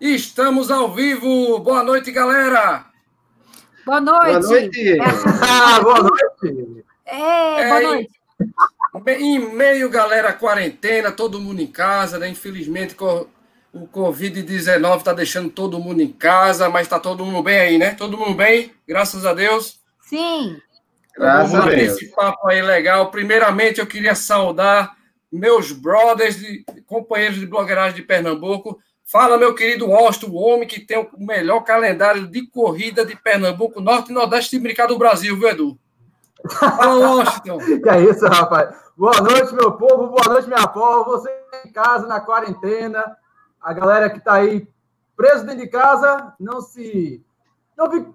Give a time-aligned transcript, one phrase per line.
[0.00, 1.58] Estamos ao vivo.
[1.60, 2.84] Boa noite, galera.
[3.84, 4.30] Boa noite.
[4.30, 4.92] Boa noite.
[4.92, 4.98] É
[5.48, 6.84] ah, boa noite.
[7.06, 8.10] É, boa noite.
[9.18, 12.28] Em meio, galera, quarentena, todo mundo em casa, né?
[12.28, 12.94] Infelizmente,
[13.72, 17.94] o Covid-19 está deixando todo mundo em casa, mas está todo mundo bem aí, né?
[17.94, 19.80] Todo mundo bem, graças a Deus.
[20.02, 20.60] Sim.
[21.16, 21.92] Graças Vamos a Deus.
[21.92, 23.10] esse papo aí legal.
[23.10, 24.94] Primeiramente, eu queria saudar
[25.32, 28.78] meus brothers, de, companheiros de blogueiragem de Pernambuco.
[29.08, 33.80] Fala, meu querido Austin, o homem que tem o melhor calendário de corrida de Pernambuco,
[33.80, 35.78] Norte e Nordeste de brincar do Brasil, viu, Edu?
[36.50, 37.58] Fala, Washington.
[37.82, 38.74] que é isso, rapaz.
[38.96, 40.08] Boa noite, meu povo.
[40.08, 41.04] Boa noite, minha povo.
[41.04, 41.30] Você
[41.64, 43.16] em casa, na quarentena.
[43.60, 44.68] A galera que está aí
[45.16, 47.24] preso dentro de casa, não se.
[47.76, 48.12] Não fique...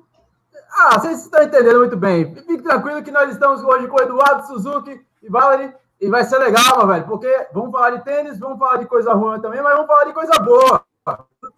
[0.73, 2.35] Ah, vocês estão entendendo muito bem.
[2.35, 5.73] Fique tranquilo que nós estamos hoje com o Eduardo Suzuki e Valerie.
[6.01, 9.13] E vai ser legal, meu velho, porque vamos falar de tênis, vamos falar de coisa
[9.13, 10.83] ruim também, mas vamos falar de coisa boa.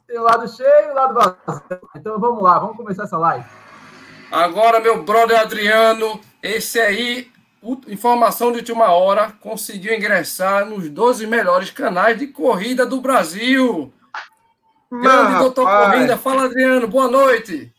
[0.06, 1.90] Tem o lado cheio e o lado vazio.
[1.96, 3.46] Então vamos lá, vamos começar essa live.
[4.30, 7.32] Agora, meu brother Adriano, esse aí,
[7.88, 13.94] informação de última hora, conseguiu ingressar nos 12 melhores canais de corrida do Brasil.
[14.91, 17.74] Grande doutor Corrida, fala Adriano, boa noite.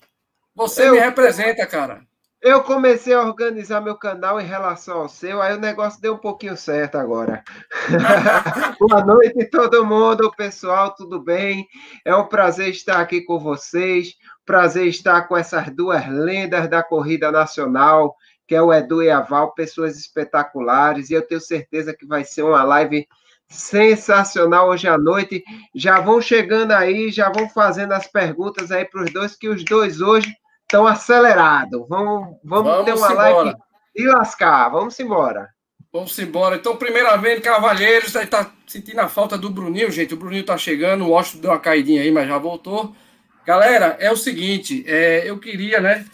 [0.54, 2.00] Você eu, me representa, cara.
[2.44, 6.18] Eu comecei a organizar meu canal em relação ao seu, aí o negócio deu um
[6.18, 7.42] pouquinho certo agora.
[8.78, 11.66] boa noite, todo mundo, pessoal, tudo bem?
[12.04, 14.12] É um prazer estar aqui com vocês.
[14.44, 18.14] Prazer estar com essas duas lendas da corrida nacional,
[18.46, 22.24] que é o Edu e a Val, pessoas espetaculares, e eu tenho certeza que vai
[22.24, 23.08] ser uma live
[23.48, 25.42] sensacional hoje à noite.
[25.74, 29.64] Já vão chegando aí, já vão fazendo as perguntas aí para os dois, que os
[29.64, 30.30] dois hoje
[30.74, 31.86] estão acelerados.
[31.88, 33.32] Vamos, vamos, vamos ter uma embora.
[33.44, 33.58] live
[33.94, 34.68] e lascar.
[34.70, 35.48] Vamos embora.
[35.92, 36.56] Vamos embora.
[36.56, 40.14] Então, primeiramente, Cavalheiros, está sentindo a falta do Bruninho, gente.
[40.14, 42.94] O Bruninho está chegando, o Washington deu uma caidinha aí, mas já voltou.
[43.46, 46.04] Galera, é o seguinte, é, eu queria, né?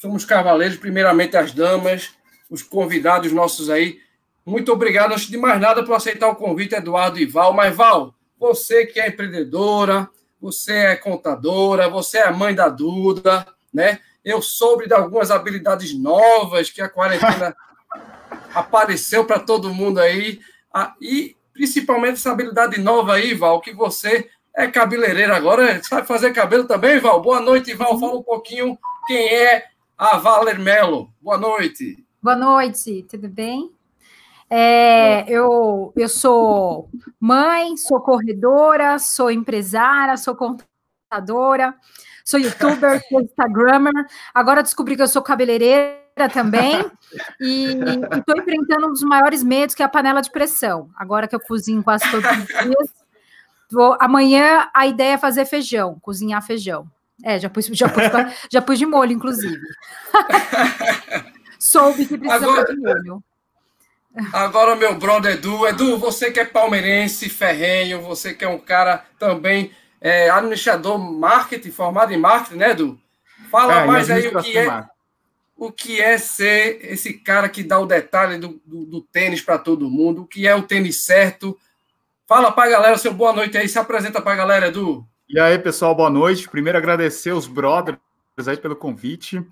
[0.00, 2.10] Somos cavaleiros, primeiramente as damas,
[2.50, 4.00] os convidados nossos aí.
[4.44, 7.52] Muito obrigado, antes de mais nada, por aceitar o convite, Eduardo e Val.
[7.52, 10.08] Mas, Val, você que é empreendedora,
[10.40, 14.00] você é contadora, você é mãe da Duda, né?
[14.24, 17.56] Eu soube de algumas habilidades novas que a quarentena
[18.54, 20.40] apareceu para todo mundo aí.
[20.72, 26.32] Ah, e principalmente essa habilidade nova aí, Val, que você é cabeleireira agora, sabe fazer
[26.32, 27.20] cabelo também, Val?
[27.22, 27.98] Boa noite, Val.
[27.98, 31.12] Fala um pouquinho quem é a Valer Melo.
[31.20, 32.04] Boa noite.
[32.22, 33.72] Boa noite, tudo bem?
[34.50, 36.88] É, eu, eu sou
[37.20, 41.74] mãe, sou corredora, sou empresária, sou contadora,
[42.28, 44.06] sou youtuber, sou instagrammer.
[44.34, 46.84] Agora descobri que eu sou cabeleireira também
[47.40, 47.78] e
[48.18, 50.90] estou enfrentando um dos maiores medos, que é a panela de pressão.
[50.94, 53.08] Agora que eu cozinho quase todos os dias.
[53.70, 56.86] Vou, amanhã a ideia é fazer feijão, cozinhar feijão.
[57.24, 58.02] É, já pus, já pus,
[58.50, 59.60] já pus de molho, inclusive.
[61.58, 63.24] Soube que precisa agora, de molho.
[64.32, 65.66] Agora, meu brother Edu.
[65.66, 71.70] Edu, você que é palmeirense, ferrenho, você que é um cara também é, administrador marketing,
[71.70, 72.98] formado em marketing, né, Edu?
[73.50, 74.86] Fala é, mais aí o que é
[75.56, 79.58] o que é ser esse cara que dá o detalhe do, do, do tênis para
[79.58, 81.58] todo mundo, o que é o tênis certo.
[82.28, 85.04] Fala para a galera, seu boa noite aí, se apresenta para a galera, Edu.
[85.28, 86.48] E aí, pessoal, boa noite.
[86.48, 87.98] Primeiro, agradecer os brothers
[88.46, 89.44] aí pelo convite.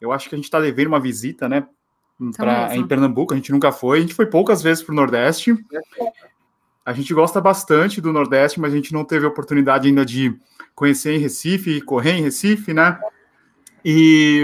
[0.00, 1.66] Eu acho que a gente está devendo uma visita, né?
[2.36, 3.98] Pra, em Pernambuco, a gente nunca foi.
[3.98, 5.54] A gente foi poucas vezes para o Nordeste.
[6.84, 10.36] A gente gosta bastante do Nordeste, mas a gente não teve oportunidade ainda de
[10.74, 12.98] conhecer em Recife, correr em Recife, né?
[13.84, 14.42] E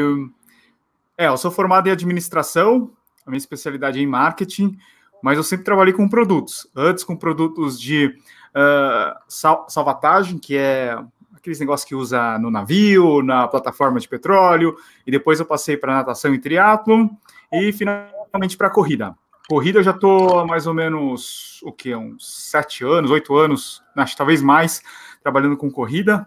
[1.17, 2.93] é, eu sou formado em administração,
[3.27, 4.79] a minha especialidade é em marketing,
[5.23, 6.69] mas eu sempre trabalhei com produtos.
[6.77, 10.97] Antes com produtos de uh, sal salvatagem, que é
[11.35, 14.77] aqueles negócios que usa no navio, na plataforma de petróleo,
[15.07, 17.09] e depois eu passei para natação e triatlon,
[17.53, 19.17] e finalmente para corrida.
[19.49, 24.17] Corrida eu já estou mais ou menos, o que, uns sete anos, oito anos, acho
[24.17, 24.83] talvez mais,
[25.23, 26.27] trabalhando com corrida.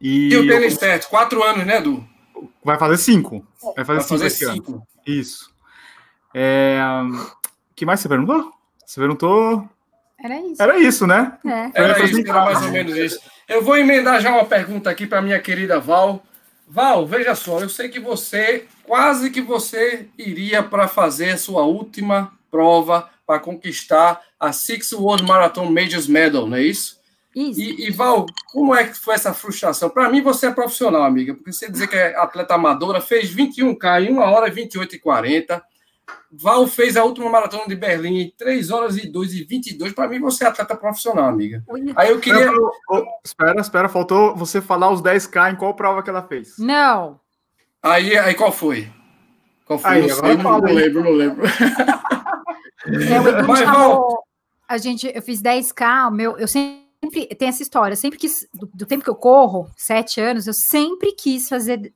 [0.00, 1.00] E, e o tênis eu...
[1.08, 2.06] quatro anos, né, Edu?
[2.62, 3.46] Vai fazer cinco.
[3.74, 4.72] Vai fazer, Vai cinco, fazer cinco.
[4.72, 4.86] Ano.
[5.06, 5.50] Isso.
[6.34, 6.78] É...
[7.74, 8.52] que mais você perguntou?
[8.84, 9.66] Você perguntou
[10.18, 10.62] era isso.
[10.62, 11.38] Era isso, né?
[11.44, 11.70] É.
[11.74, 13.20] Era, isso, era mais ou menos isso.
[13.48, 16.22] Eu vou emendar já uma pergunta aqui para minha querida Val.
[16.68, 22.32] Val, veja só, eu sei que você, quase que você iria para fazer sua última
[22.50, 27.00] prova para conquistar a Six World Marathon Majors Medal, não é isso?
[27.34, 27.60] Isso.
[27.60, 29.90] E, e Val, como é que foi essa frustração?
[29.90, 34.04] Para mim, você é profissional, amiga, porque você dizer que é atleta amadora, fez 21K
[34.04, 35.62] em 1 hora e 28 e 40,
[36.30, 39.92] Val fez a última maratona de Berlim em 3 horas e 2 e 22.
[39.92, 41.64] Para mim, você é atleta profissional, amiga.
[41.96, 42.50] Aí eu queria.
[43.24, 46.58] espera, espera, faltou você falar os 10K em qual prova que ela fez.
[46.58, 47.20] Não.
[47.82, 48.90] Aí, aí qual foi?
[49.64, 49.90] Qual foi?
[49.90, 51.46] Aí, não, sei, não, não lembro, não lembro.
[52.86, 54.22] É, o Edu Mas, chamou,
[54.68, 58.86] a gente, eu fiz 10K, meu, eu sempre tem essa história, sempre quis, do, do,
[58.86, 61.92] tempo que eu corro, sete anos, eu sempre quis fazer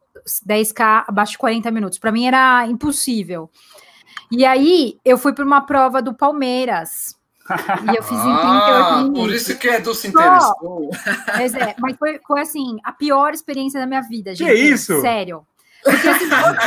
[0.46, 1.98] 10K abaixo de 40 minutos.
[1.98, 3.50] Para mim era impossível.
[4.30, 7.18] E aí eu fui para uma prova do Palmeiras.
[7.92, 9.22] E eu fiz em 38 ah, minutos.
[9.22, 10.90] Por isso que é do se interessou.
[11.26, 14.48] Mas, é, mas foi, foi assim, a pior experiência da minha vida, gente.
[14.48, 15.00] Que isso?
[15.00, 15.44] Sério.
[15.82, 16.24] Porque assim,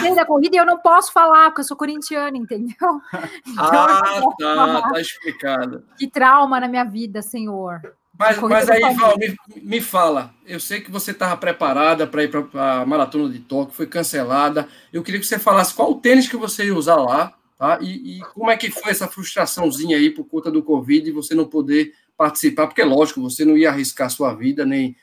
[0.07, 2.75] eu da corrida e eu não posso falar, porque eu sou corintiana, entendeu?
[3.48, 5.83] Então, ah, tá, tá explicado.
[5.98, 7.81] Que trauma na minha vida, senhor.
[8.18, 10.33] Mas, mas aí, Val, me, me fala.
[10.45, 14.68] Eu sei que você estava preparada para ir para a maratona de Tóquio, foi cancelada.
[14.92, 17.79] Eu queria que você falasse qual o tênis que você ia usar lá, tá?
[17.81, 21.33] E, e como é que foi essa frustraçãozinha aí por conta do Covid e você
[21.35, 22.67] não poder participar?
[22.67, 24.95] Porque, lógico, você não ia arriscar sua vida, nem.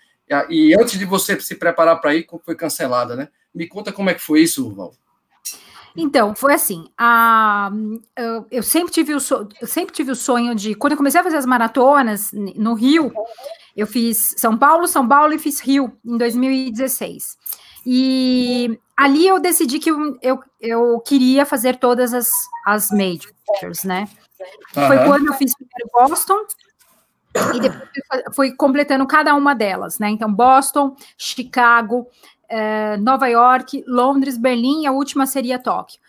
[0.48, 3.28] E antes de você se preparar para ir, foi cancelada, né?
[3.54, 4.92] Me conta como é que foi isso, Val.
[5.96, 6.88] Então, foi assim.
[6.96, 7.70] A,
[8.16, 10.74] eu, eu, sempre tive o sempre tive o sonho de.
[10.74, 13.12] Quando eu comecei a fazer as maratonas no Rio,
[13.76, 17.36] eu fiz São Paulo, São Paulo e fiz Rio em 2016.
[17.84, 22.28] E ali eu decidi que eu, eu, eu queria fazer todas as,
[22.66, 24.08] as majors, né?
[24.76, 24.86] Uhum.
[24.86, 26.38] Foi quando eu fiz primeiro Boston,
[27.54, 27.90] e depois
[28.34, 30.10] fui completando cada uma delas, né?
[30.10, 32.06] Então, Boston, Chicago,
[32.48, 36.00] é, Nova York, Londres, Berlim, e a última seria Tóquio.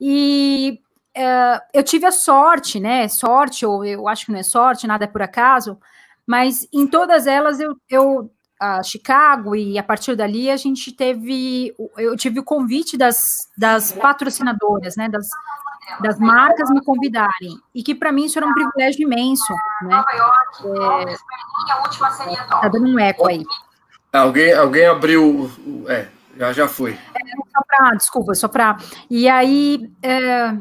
[0.00, 0.80] E
[1.14, 3.08] é, eu tive a sorte, né?
[3.08, 5.78] Sorte, ou eu acho que não é sorte, nada é por acaso,
[6.24, 11.74] mas em todas elas eu, eu a Chicago e a partir dali a gente teve
[11.96, 15.28] eu tive o convite das, das patrocinadoras, né, das,
[16.00, 20.02] das marcas me convidarem e que para mim isso era um privilégio imenso, né?
[21.06, 21.16] É,
[22.60, 23.44] tá dando um eco aí.
[24.12, 25.50] Alguém, alguém abriu.
[25.86, 26.92] É, já, já foi.
[26.92, 28.78] É, só para, desculpa, só para.
[29.10, 29.90] E aí.
[30.02, 30.54] É,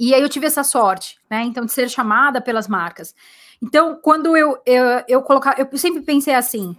[0.00, 1.42] e aí eu tive essa sorte, né?
[1.42, 3.14] Então, de ser chamada pelas marcas.
[3.64, 6.76] Então, quando eu, eu, eu colocar, eu sempre pensei assim: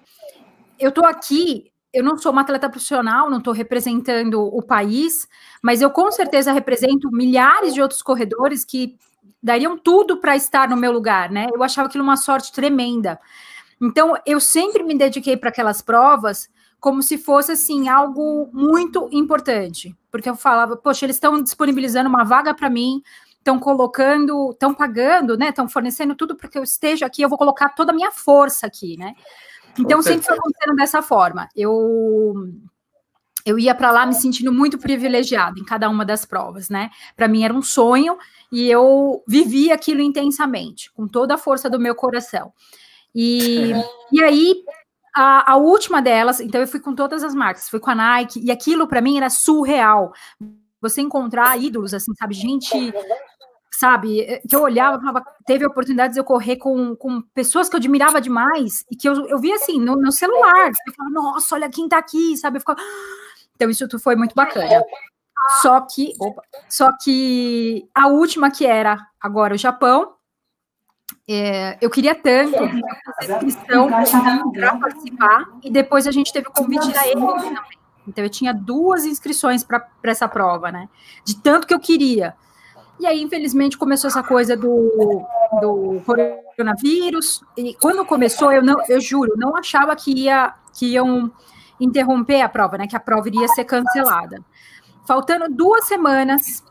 [0.77, 5.27] eu tô aqui, eu não sou uma atleta profissional, não estou representando o país,
[5.63, 8.95] mas eu com certeza represento milhares de outros corredores que
[9.41, 11.47] dariam tudo para estar no meu lugar, né?
[11.51, 13.19] Eu achava aquilo uma sorte tremenda.
[13.81, 16.47] Então, eu sempre me dediquei para aquelas provas
[16.79, 22.23] como se fosse assim algo muito importante, porque eu falava, poxa, eles estão disponibilizando uma
[22.23, 23.01] vaga para mim,
[23.45, 25.49] estão colocando, estão pagando, né?
[25.49, 28.65] Estão fornecendo tudo para que eu esteja aqui, eu vou colocar toda a minha força
[28.65, 29.13] aqui, né?
[29.77, 31.47] Então sempre foi acontecendo dessa forma.
[31.55, 32.33] Eu
[33.45, 36.89] eu ia para lá me sentindo muito privilegiado em cada uma das provas, né?
[37.15, 38.17] Para mim era um sonho
[38.51, 42.51] e eu vivia aquilo intensamente, com toda a força do meu coração.
[43.13, 43.71] E,
[44.11, 44.63] e aí,
[45.15, 48.43] a, a, última delas, então eu fui com todas as marcas, fui com a Nike,
[48.43, 50.11] e aquilo para mim era surreal.
[50.81, 52.33] Você encontrar ídolos, assim, sabe?
[52.33, 52.93] Gente,
[53.79, 54.41] sabe?
[54.47, 58.85] Que eu olhava, teve oportunidades de eu correr com, com pessoas que eu admirava demais,
[58.89, 60.69] e que eu, eu via assim, no, no celular.
[60.69, 62.59] Eu falava, nossa, olha quem tá aqui, sabe?
[62.59, 62.79] Ficava...
[63.57, 64.83] Então, isso tudo foi muito bacana.
[65.61, 70.15] Só que, opa, só que a última que era agora o Japão,
[71.25, 72.57] é, eu queria tanto
[73.15, 73.87] fazer inscrição
[74.51, 77.55] para participar, e depois a gente teve o convite da ele também.
[78.05, 80.89] Então, eu tinha duas inscrições para essa prova, né?
[81.23, 82.35] De tanto que eu queria.
[82.99, 85.25] E aí, infelizmente, começou essa coisa do,
[85.61, 87.41] do coronavírus.
[87.57, 91.31] E quando começou, eu não, eu juro, não achava que, ia, que iam
[91.79, 92.87] interromper a prova, né?
[92.87, 94.43] Que a prova iria ser cancelada.
[95.05, 96.63] Faltando duas semanas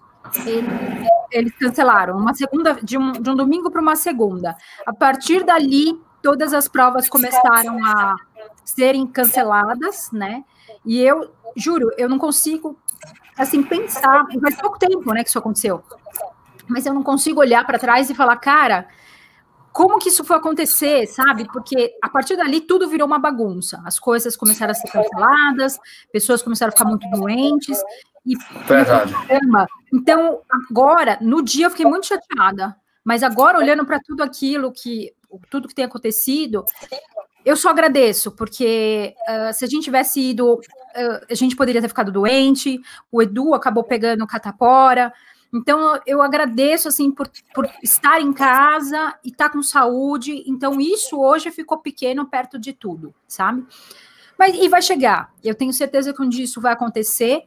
[1.30, 4.56] eles, cancelaram uma segunda de um, de um domingo para uma segunda.
[4.86, 8.16] A partir dali, todas as provas começaram a
[8.64, 10.44] serem canceladas, né?
[10.84, 12.78] E eu juro, eu não consigo
[13.36, 15.82] assim pensar, faz pouco tempo, né, que isso aconteceu.
[16.68, 18.88] Mas eu não consigo olhar para trás e falar, cara,
[19.72, 21.46] como que isso foi acontecer, sabe?
[21.52, 23.82] Porque a partir dali tudo virou uma bagunça.
[23.84, 25.78] As coisas começaram a ser canceladas,
[26.12, 27.82] pessoas começaram a ficar muito doentes,
[28.26, 28.36] e,
[28.66, 29.12] Verdade.
[29.92, 32.74] Então, agora, no dia eu fiquei muito chateada,
[33.04, 35.12] mas agora, olhando para tudo aquilo que
[35.50, 36.64] tudo que tem acontecido,
[37.44, 41.88] eu só agradeço, porque uh, se a gente tivesse ido, uh, a gente poderia ter
[41.88, 42.80] ficado doente,
[43.12, 45.12] o Edu acabou pegando catapora.
[45.52, 50.42] Então, eu agradeço, assim, por, por estar em casa e estar tá com saúde.
[50.46, 53.64] Então, isso hoje ficou pequeno perto de tudo, sabe?
[54.36, 55.32] Mas, e vai chegar.
[55.44, 57.44] Eu tenho certeza que um dia isso vai acontecer.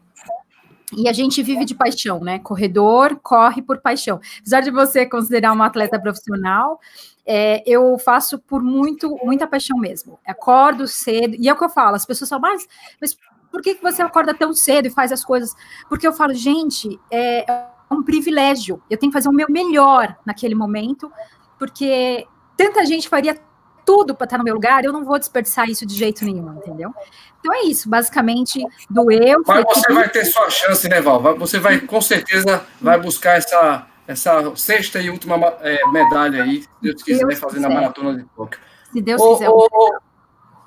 [0.96, 2.40] E a gente vive de paixão, né?
[2.40, 4.22] Corredor corre por paixão.
[4.40, 6.80] Apesar de você considerar uma atleta profissional,
[7.28, 10.18] é, eu faço por muito, muita paixão mesmo.
[10.26, 12.66] Acordo cedo, e é o que eu falo, as pessoas falam, mas,
[13.02, 13.18] mas
[13.52, 15.54] por que você acorda tão cedo e faz as coisas?
[15.90, 17.46] Porque eu falo, gente, é
[17.92, 18.82] um privilégio.
[18.90, 21.12] Eu tenho que fazer o meu melhor naquele momento,
[21.60, 23.38] porque tanta gente faria
[23.86, 26.94] tudo para estar no meu lugar, eu não vou desperdiçar isso de jeito nenhum, entendeu?
[27.40, 29.42] Então é isso, basicamente, doeu.
[29.48, 31.22] Mas você vai ter sua chance, né, Val?
[31.38, 36.70] Você vai, com certeza, vai buscar essa, essa sexta e última é, medalha aí, se
[36.82, 37.68] Deus quiser, Deus fazer quiser.
[37.68, 38.60] na maratona de Tóquio.
[38.92, 39.50] Se Deus ô, quiser.
[39.50, 40.00] Ô, ô,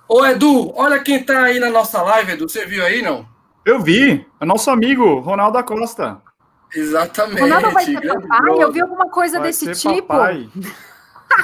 [0.08, 2.48] ô, Edu, olha quem tá aí na nossa live, Edu.
[2.48, 3.26] Você viu aí, não?
[3.64, 4.26] Eu vi.
[4.38, 6.20] É nosso amigo, Ronaldo da Costa.
[6.74, 7.40] Exatamente.
[7.40, 8.62] Ronaldo vai ser papai?
[8.62, 10.02] Eu vi alguma coisa vai desse tipo.
[10.02, 10.48] Papai.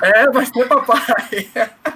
[0.03, 1.50] É, vai ser papai.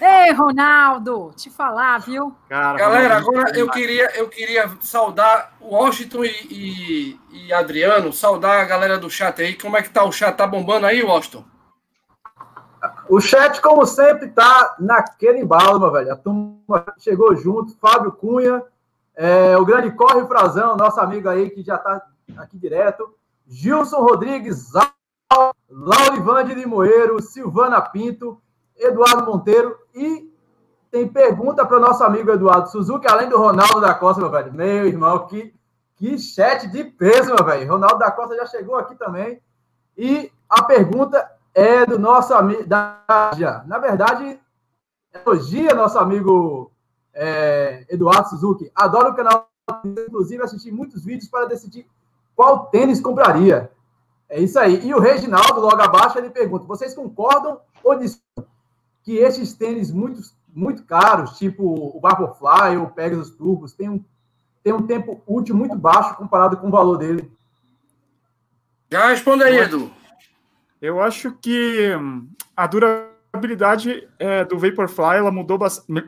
[0.00, 2.34] Ei, Ronaldo, te falar, viu?
[2.48, 8.60] Cara, Galera, agora eu queria, eu queria saudar o Washington e, e, e, Adriano, saudar
[8.60, 9.54] a galera do chat aí.
[9.54, 10.36] Como é que tá o chat?
[10.36, 11.44] Tá bombando aí, Washington?
[13.08, 16.12] O chat, como sempre, tá naquele embalo, meu velho.
[16.12, 18.62] A turma chegou junto, Fábio Cunha,
[19.14, 22.02] é, o grande Corre Frazão, nosso amigo aí que já tá
[22.36, 23.14] aqui direto,
[23.48, 24.72] Gilson Rodrigues,
[25.70, 28.40] Laurivande Limoeiro, Silvana Pinto,
[28.78, 30.30] Eduardo Monteiro e
[30.90, 34.52] tem pergunta para o nosso amigo Eduardo Suzuki, além do Ronaldo da Costa, meu velho.
[34.52, 35.54] Meu irmão, que,
[35.96, 37.70] que chat de peso, meu velho.
[37.70, 39.40] Ronaldo da Costa já chegou aqui também.
[39.96, 42.64] E a pergunta é do nosso amigo.
[42.68, 44.40] Na verdade,
[45.12, 46.70] elogia nosso amigo
[47.12, 48.70] é, Eduardo Suzuki.
[48.74, 49.48] Adoro o canal,
[49.84, 51.86] inclusive assisti muitos vídeos para decidir
[52.34, 53.70] qual tênis compraria.
[54.28, 54.86] É isso aí.
[54.86, 58.55] E o Reginaldo, logo abaixo, ele pergunta: vocês concordam ou discordam
[59.06, 60.20] que esses tênis muito,
[60.52, 64.04] muito caros, tipo o Vaporfly ou o Pegasus Turbos, tem um,
[64.64, 67.30] tem um tempo útil muito baixo comparado com o valor dele?
[68.90, 69.92] Já responde aí, Edu.
[70.82, 75.56] Eu acho que hum, a durabilidade é, do Vaporfly ela mudou,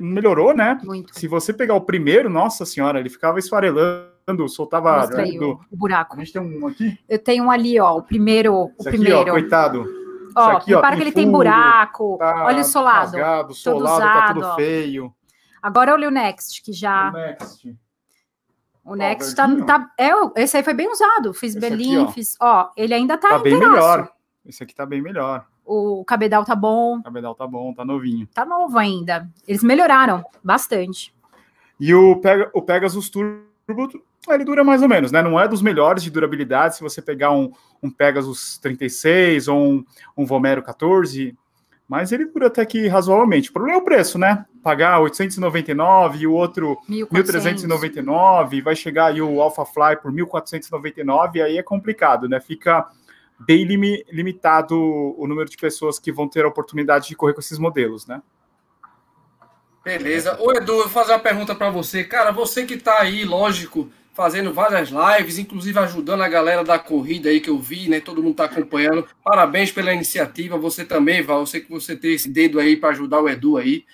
[0.00, 0.80] melhorou, né?
[0.82, 1.16] Muito.
[1.16, 4.08] Se você pegar o primeiro, nossa senhora, ele ficava esfarelando
[4.48, 5.60] soltava do...
[5.70, 6.16] o buraco.
[6.16, 6.98] A gente tem um aqui?
[7.08, 8.54] Eu tenho um ali, ó, o primeiro.
[8.54, 9.20] O Esse primeiro.
[9.20, 9.97] Aqui, ó, coitado.
[10.38, 12.16] Ó, aqui, ó, que ele tem buraco.
[12.18, 13.16] Tá olha o solado.
[13.16, 14.56] Rasgado, solado, todo usado, tá tudo ó.
[14.56, 15.14] feio.
[15.62, 17.08] Agora olha o Next, que já.
[17.08, 17.76] O Next.
[18.84, 21.34] O Next tá, tá, é, esse aí foi bem usado.
[21.34, 22.12] Fiz esse belinho, aqui, ó.
[22.12, 22.36] fiz.
[22.40, 24.08] Ó, ele ainda tá, tá bem melhor.
[24.46, 25.44] Esse aqui tá bem melhor.
[25.64, 26.96] O cabedal tá bom.
[26.96, 28.26] O cabedal tá bom, tá novinho.
[28.32, 29.28] Tá novo ainda.
[29.46, 31.14] Eles melhoraram bastante.
[31.78, 35.22] E o, Pega, o Pegasus Turbo ele dura mais ou menos, né?
[35.22, 36.76] Não é dos melhores de durabilidade.
[36.76, 39.84] Se você pegar um, um Pegasus 36 ou um,
[40.16, 41.36] um Vomero 14,
[41.88, 43.48] mas ele dura até que razoavelmente.
[43.48, 44.44] O problema é o preço, né?
[44.62, 51.56] Pagar 899 e o outro 1399, vai chegar aí o Alpha Fly por 1499, aí
[51.56, 52.40] é complicado, né?
[52.40, 52.86] Fica
[53.38, 57.58] bem limitado o número de pessoas que vão ter a oportunidade de correr com esses
[57.58, 58.20] modelos, né?
[59.82, 60.36] Beleza.
[60.38, 62.04] Ô, Edu, eu vou fazer uma pergunta para você.
[62.04, 67.28] Cara, você que está aí, lógico, fazendo várias lives, inclusive ajudando a galera da corrida
[67.28, 68.00] aí que eu vi, né?
[68.00, 69.06] Todo mundo está acompanhando.
[69.22, 70.58] Parabéns pela iniciativa.
[70.58, 71.38] Você também, Val.
[71.38, 73.84] Eu sei que você tem esse dedo aí para ajudar o Edu aí,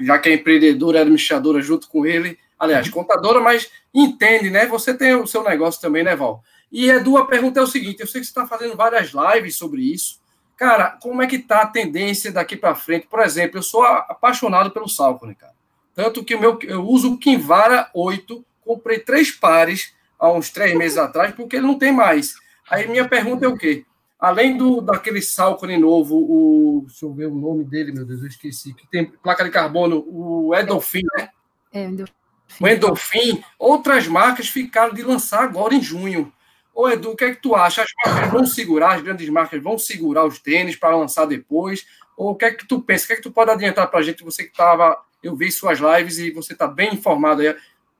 [0.00, 2.38] já que é empreendedora, administradora junto com ele.
[2.58, 4.64] Aliás, contadora, mas entende, né?
[4.68, 6.42] Você tem o seu negócio também, né, Val?
[6.72, 9.54] E Edu, a pergunta é o seguinte: eu sei que você está fazendo várias lives
[9.54, 10.18] sobre isso.
[10.56, 13.06] Cara, como é que tá a tendência daqui para frente?
[13.06, 15.52] Por exemplo, eu sou apaixonado pelo Salcone, cara.
[15.94, 20.76] Tanto que o meu, eu uso o Kinvara 8, comprei três pares há uns três
[20.76, 22.34] meses atrás, porque ele não tem mais.
[22.70, 23.84] Aí minha pergunta é o quê?
[24.18, 26.84] Além do daquele Salcone novo, o.
[26.86, 28.72] Deixa eu ver o nome dele, meu Deus, eu esqueci.
[28.72, 31.28] Que tem placa de carbono, o Endorphin, né?
[31.72, 33.42] É, Endorphin.
[33.58, 36.32] O outras marcas ficaram de lançar agora em junho.
[36.74, 37.82] Ô, Edu, o que é que tu acha?
[37.82, 41.84] As marcas vão segurar, as grandes marcas vão segurar os tênis para lançar depois?
[42.16, 43.04] Ou o que é que tu pensa?
[43.04, 44.24] O que é que tu pode adiantar para a gente?
[44.24, 47.54] Você que estava, eu vi suas lives e você está bem informado aí.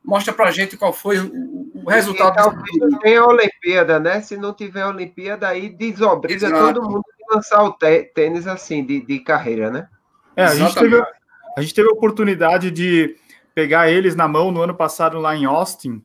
[0.04, 2.34] Mostra para a gente qual foi o, o resultado.
[2.34, 4.20] Talvez tem a Olimpíada, né?
[4.20, 6.74] Se não tiver a Olimpíada, aí desobriga Exato.
[6.74, 9.88] todo mundo de lançar o tênis assim, de, de carreira, né?
[10.34, 11.00] É, a gente, teve,
[11.56, 13.16] a gente teve a oportunidade de
[13.54, 16.02] pegar eles na mão no ano passado lá em Austin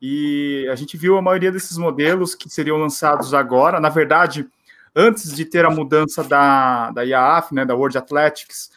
[0.00, 4.48] e a gente viu a maioria desses modelos que seriam lançados agora, na verdade,
[4.96, 8.70] antes de ter a mudança da, da IAAF, né, da World Athletics,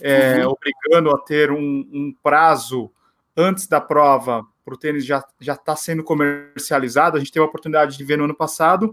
[0.00, 0.52] é, uhum.
[0.52, 1.58] obrigando a ter um,
[1.92, 2.90] um, prazo
[3.38, 7.16] antes da prova para o tênis já está sendo comercializado.
[7.16, 8.92] A gente teve a oportunidade de ver no ano passado.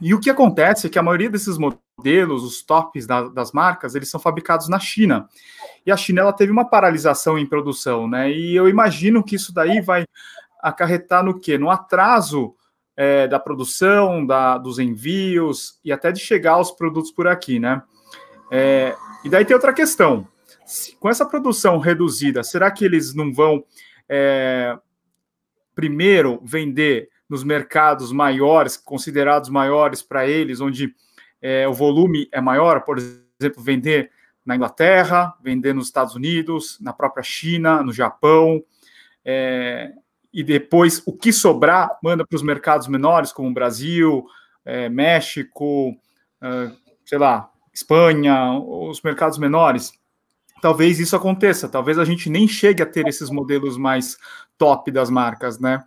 [0.00, 3.94] E o que acontece é que a maioria desses modelos, os tops da, das marcas,
[3.94, 5.28] eles são fabricados na China.
[5.84, 8.30] E a China ela teve uma paralisação em produção, né?
[8.30, 10.04] E eu imagino que isso daí vai
[10.62, 11.58] acarretar no quê?
[11.58, 12.54] No atraso
[12.96, 17.82] é, da produção, da, dos envios e até de chegar aos produtos por aqui, né?
[18.50, 20.26] É, e daí tem outra questão.
[20.98, 23.64] Com essa produção reduzida, será que eles não vão
[24.08, 24.76] é,
[25.74, 30.94] primeiro vender nos mercados maiores, considerados maiores para eles, onde
[31.40, 34.10] é, o volume é maior, por exemplo, vender
[34.44, 38.62] na Inglaterra, vender nos Estados Unidos, na própria China, no Japão,
[39.24, 39.92] é,
[40.32, 44.26] e depois o que sobrar manda para os mercados menores, como Brasil,
[44.64, 49.92] é, México, uh, sei lá, Espanha, os mercados menores.
[50.64, 54.16] Talvez isso aconteça, talvez a gente nem chegue a ter esses modelos mais
[54.56, 55.84] top das marcas, né?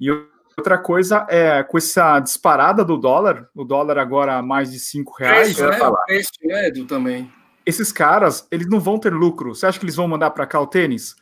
[0.00, 0.10] E
[0.58, 5.54] outra coisa é com essa disparada do dólar, o dólar agora mais de cinco reais.
[5.54, 5.86] Preço, né?
[5.86, 7.32] O preço, né, Edu, também.
[7.64, 9.54] Esses caras, eles não vão ter lucro.
[9.54, 11.14] Você acha que eles vão mandar para cá o tênis?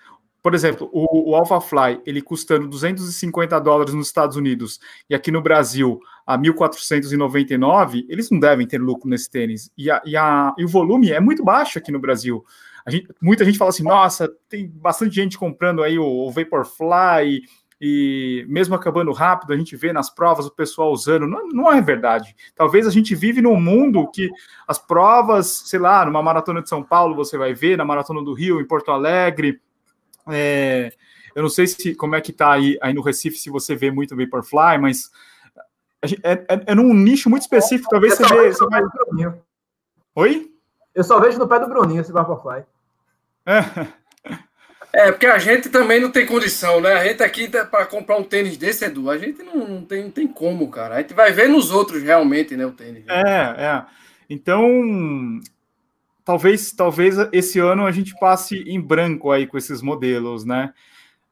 [0.43, 4.81] Por exemplo, o, o AlphaFly, ele custando 250 dólares nos Estados Unidos
[5.11, 9.71] e aqui no Brasil a 1.499, eles não devem ter lucro nesse tênis.
[9.77, 12.43] E, a, e, a, e o volume é muito baixo aqui no Brasil.
[12.89, 17.43] Gente, muita gente fala assim, nossa, tem bastante gente comprando aí o, o Vaporfly
[17.81, 21.27] e mesmo acabando rápido, a gente vê nas provas o pessoal usando.
[21.27, 22.35] Não, não, é verdade.
[22.55, 24.29] Talvez a gente vive num mundo que
[24.67, 28.35] as provas, sei lá, numa maratona de São Paulo você vai ver, na maratona do
[28.35, 29.61] Rio, em Porto Alegre,
[30.29, 30.93] é,
[31.35, 33.91] eu não sei se como é que tá aí, aí no Recife, se você vê
[33.91, 35.11] muito Vaporfly, mas
[36.23, 38.53] é, é, é num nicho muito específico, talvez você vê.
[38.53, 38.83] Você vai...
[40.17, 40.53] Oi?
[40.95, 42.65] Eu só vejo no pé do Bruninho esse Vaporfly.
[43.49, 43.99] É.
[44.93, 46.95] É, porque a gente também não tem condição, né?
[46.95, 50.05] A gente aqui tá para comprar um tênis desse, Edu, a gente não, não, tem,
[50.05, 50.97] não tem como, cara.
[50.97, 53.05] A gente vai ver nos outros realmente, né, o tênis.
[53.07, 53.85] É, é.
[54.31, 55.41] Então,
[56.25, 60.73] talvez, talvez esse ano a gente passe em branco aí com esses modelos, né?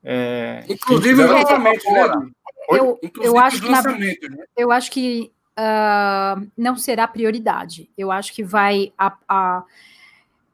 [0.04, 2.30] É, Inclusive os lançamentos, né?
[2.68, 4.14] Eu, eu, acho que na, né?
[4.56, 7.90] eu acho que uh, não será prioridade.
[7.96, 9.64] Eu acho que vai a, a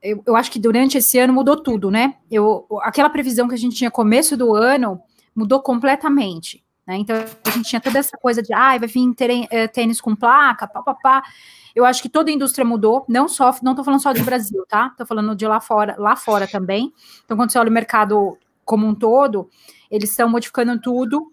[0.03, 2.17] eu, eu, acho que durante esse ano mudou tudo, né?
[2.31, 5.01] Eu, aquela previsão que a gente tinha começo do ano
[5.35, 6.65] mudou completamente.
[6.87, 6.97] Né?
[6.97, 9.15] Então a gente tinha toda essa coisa de ah, vai vir
[9.51, 10.95] eh, tênis com placa, papapá.
[10.95, 11.29] Pá, pá.
[11.75, 14.65] Eu acho que toda a indústria mudou, não só, não estou falando só do Brasil,
[14.69, 14.89] tá?
[14.89, 16.93] Estou falando de lá fora, lá fora também.
[17.25, 19.49] Então, quando você olha o mercado como um todo,
[19.91, 21.33] eles estão modificando tudo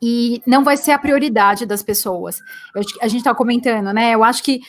[0.00, 2.38] e não vai ser a prioridade das pessoas.
[2.74, 4.14] Eu, a gente está comentando, né?
[4.14, 4.60] Eu acho que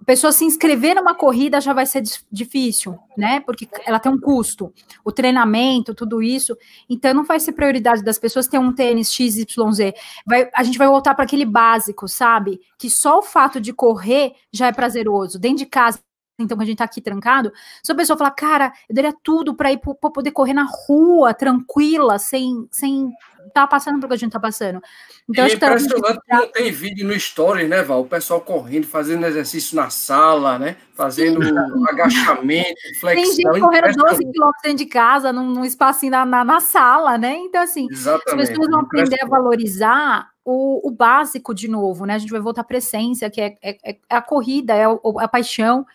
[0.00, 3.40] a pessoa se inscrever numa corrida já vai ser difícil, né?
[3.40, 4.72] Porque ela tem um custo,
[5.04, 6.56] o treinamento, tudo isso.
[6.88, 9.92] Então não vai ser prioridade das pessoas ter um tênis XYZ.
[10.26, 12.60] Vai, a gente vai voltar para aquele básico, sabe?
[12.78, 15.38] Que só o fato de correr já é prazeroso.
[15.38, 16.00] Dentro de casa,
[16.38, 19.54] então, que a gente tá aqui trancado, se a pessoa falar, cara, eu daria tudo
[19.54, 23.12] para ir para poder correr na rua, tranquila, sem, sem
[23.52, 24.80] tá passando pelo que a gente tá passando.
[25.28, 28.02] Então, é impressionante que não tem vídeo no Story, né, Val?
[28.02, 30.76] O pessoal correndo, fazendo exercício na sala, né?
[30.94, 31.54] Fazendo Sim.
[31.88, 33.24] agachamento, flexão.
[33.24, 37.16] Tem gente correndo 12 quilômetros dentro de casa, num, num espacinho na, na, na, sala,
[37.16, 37.36] né?
[37.36, 38.42] Então, assim, Exatamente.
[38.42, 42.14] as pessoas vão aprender a valorizar o, o, básico de novo, né?
[42.14, 44.84] A gente vai voltar para a essência, que é, é, é, a corrida, é,
[45.18, 45.86] a paixão.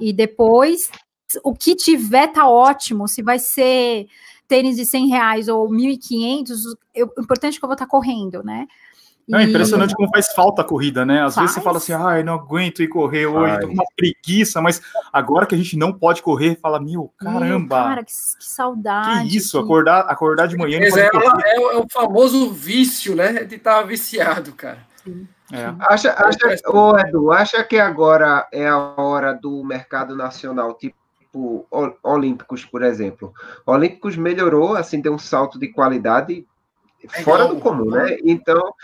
[0.00, 0.90] E depois,
[1.42, 3.08] o que tiver tá ótimo.
[3.08, 4.06] Se vai ser
[4.52, 6.50] tênis de 100 reais ou 1.500,
[7.16, 8.66] o importante é que eu vou estar tá correndo, né?
[9.26, 11.22] Não, é impressionante como faz falta a corrida, né?
[11.22, 11.44] Às faz.
[11.46, 14.82] vezes você fala assim, ai, não aguento ir correr hoje, tô com uma preguiça, mas
[15.10, 17.46] agora que a gente não pode correr, fala, meu, caramba.
[17.46, 19.30] Meu, cara, que, que, saudade.
[19.30, 19.64] Que isso, que...
[19.64, 20.80] acordar, acordar de manhã.
[20.80, 23.44] Mas é, é, é, o famoso vício, né?
[23.44, 24.80] De estar tá viciado, cara.
[25.02, 25.26] Sim.
[25.50, 25.74] É.
[25.80, 31.01] Acha, acha, ô Edu, acha que agora é a hora do mercado nacional, tipo
[32.02, 33.32] Olímpicos, por exemplo?
[33.66, 36.46] Olímpicos melhorou, assim, deu um salto de qualidade
[37.24, 38.18] fora do comum, né?
[38.24, 38.74] Então,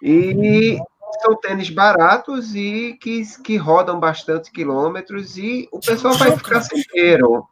[0.00, 0.78] e
[1.22, 6.82] são tênis baratos e que, que rodam bastante quilômetros e o pessoal vai ficar sem
[6.82, 7.46] dinheiro.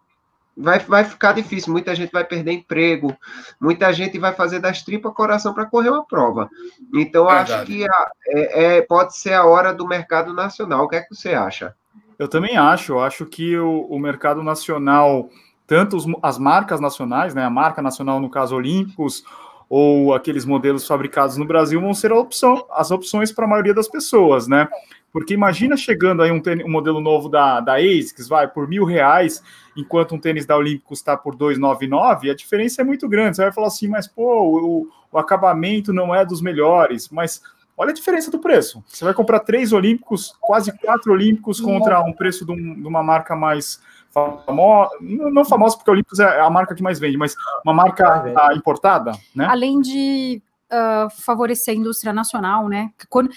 [0.57, 3.17] Vai, vai ficar difícil, muita gente vai perder emprego,
[3.61, 6.49] muita gente vai fazer das tripas coração para correr uma prova.
[6.95, 10.85] Então, acho que a, é, é, pode ser a hora do mercado nacional.
[10.85, 11.75] O que é que você acha?
[12.19, 12.93] Eu também acho.
[12.93, 15.29] Eu acho que o, o mercado nacional,
[15.67, 19.25] tanto os, as marcas nacionais, né, a marca nacional, no caso Olímpicos,
[19.69, 23.89] ou aqueles modelos fabricados no Brasil vão ser opção, as opções para a maioria das
[23.89, 24.69] pessoas, né?
[25.13, 28.85] Porque imagina chegando aí um, tênis, um modelo novo da, da ASICS, vai por mil
[28.85, 29.43] reais,
[29.77, 33.37] enquanto um tênis da Olímpicos está por 299, a diferença é muito grande.
[33.37, 37.41] Você vai falar assim, mas pô, o, o acabamento não é dos melhores, mas
[37.77, 38.83] olha a diferença do preço.
[38.87, 43.03] Você vai comprar três Olímpicos, quase quatro Olímpicos, contra um preço de, um, de uma
[43.03, 43.81] marca mais
[44.13, 47.35] famosa, não famosa porque Olímpicos é a marca que mais vende, mas
[47.65, 49.47] uma marca importada, né?
[49.47, 50.41] Além de
[50.73, 52.91] uh, favorecer a indústria nacional, né?
[53.09, 53.31] Quando,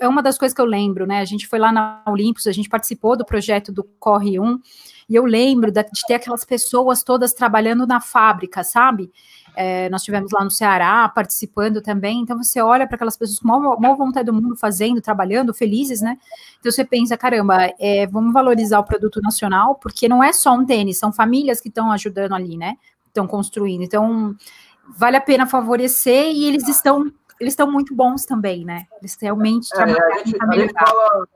[0.00, 1.20] é uma das coisas que eu lembro, né?
[1.20, 4.60] A gente foi lá na Olympus, a gente participou do projeto do Corre 1,
[5.08, 9.10] e eu lembro de ter aquelas pessoas todas trabalhando na fábrica, sabe?
[9.56, 12.20] É, nós tivemos lá no Ceará participando também.
[12.20, 16.02] Então você olha para aquelas pessoas com maior, maior, vontade do mundo fazendo, trabalhando, felizes,
[16.02, 16.18] né?
[16.60, 20.66] Então você pensa, caramba, é, vamos valorizar o produto nacional, porque não é só um
[20.66, 22.76] tênis, são famílias que estão ajudando ali, né?
[23.06, 23.82] Estão construindo.
[23.82, 24.36] Então
[24.96, 28.86] vale a pena favorecer e eles estão eles estão muito bons também, né?
[29.00, 29.86] Eles realmente é, a,
[30.18, 31.28] gente, a, gente fala,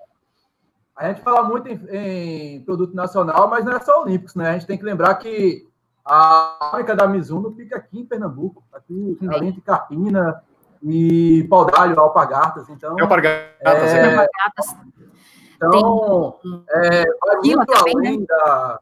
[0.96, 4.50] a gente fala muito em, em, produto nacional, mas não é só Olímpicos, né?
[4.50, 5.69] A gente tem que lembrar que
[6.10, 9.28] a fábrica da Mizuno fica aqui em Pernambuco, aqui Sim.
[9.32, 10.42] ali entre Carpina
[10.82, 12.68] e Paudalho, Alpagartas.
[12.68, 14.26] Então, é Alpagartas, é, é.
[15.54, 18.26] Então, é, vai muito além né?
[18.26, 18.80] da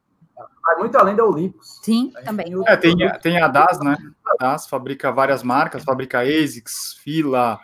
[0.65, 1.81] vai muito além da Olímpicos.
[1.83, 2.47] Sim, também.
[2.67, 3.97] É, tem, tem a DAS, né?
[4.27, 7.59] A DAS fabrica várias marcas, fabrica ASICS, Fila,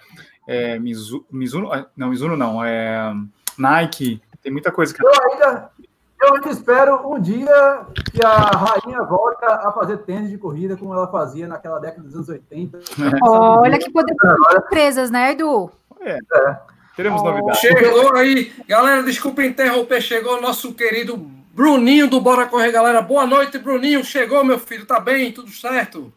[0.46, 3.14] é, Mizuno, Mizuno, não, Mizuno não, é
[3.56, 5.02] Nike, tem muita coisa que...
[5.02, 5.70] Eu ainda,
[6.24, 7.80] eu ainda espero um dia
[8.12, 12.14] que a rainha volte a fazer tênis de corrida como ela fazia naquela década dos
[12.14, 12.80] anos 80.
[13.22, 15.70] Olha que poder de empresas, né, Edu?
[16.00, 16.18] É.
[16.18, 16.58] é.
[16.96, 17.24] Teremos oh.
[17.24, 17.60] novidades.
[17.60, 21.16] Chegou aí, galera, desculpa interromper, chegou o nosso querido
[21.52, 23.02] Bruninho do Bora Correr, galera.
[23.02, 24.04] Boa noite, Bruninho.
[24.04, 25.32] Chegou, meu filho, tá bem?
[25.32, 26.12] Tudo certo?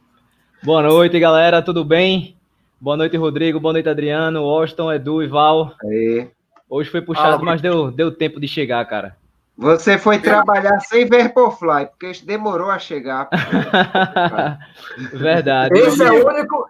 [0.63, 2.36] Boa noite, galera, tudo bem?
[2.80, 3.60] Boa noite, Rodrigo.
[3.60, 5.74] Boa noite, Adriano, Austin, Edu e Val.
[5.84, 6.30] Aí.
[6.70, 9.15] Hoje foi puxado, ah, mas deu, deu tempo de chegar, cara.
[9.58, 13.28] Você foi trabalhar sem Vaporfly, porque demorou a chegar.
[15.13, 15.80] Verdade.
[15.80, 16.70] Esse é o único,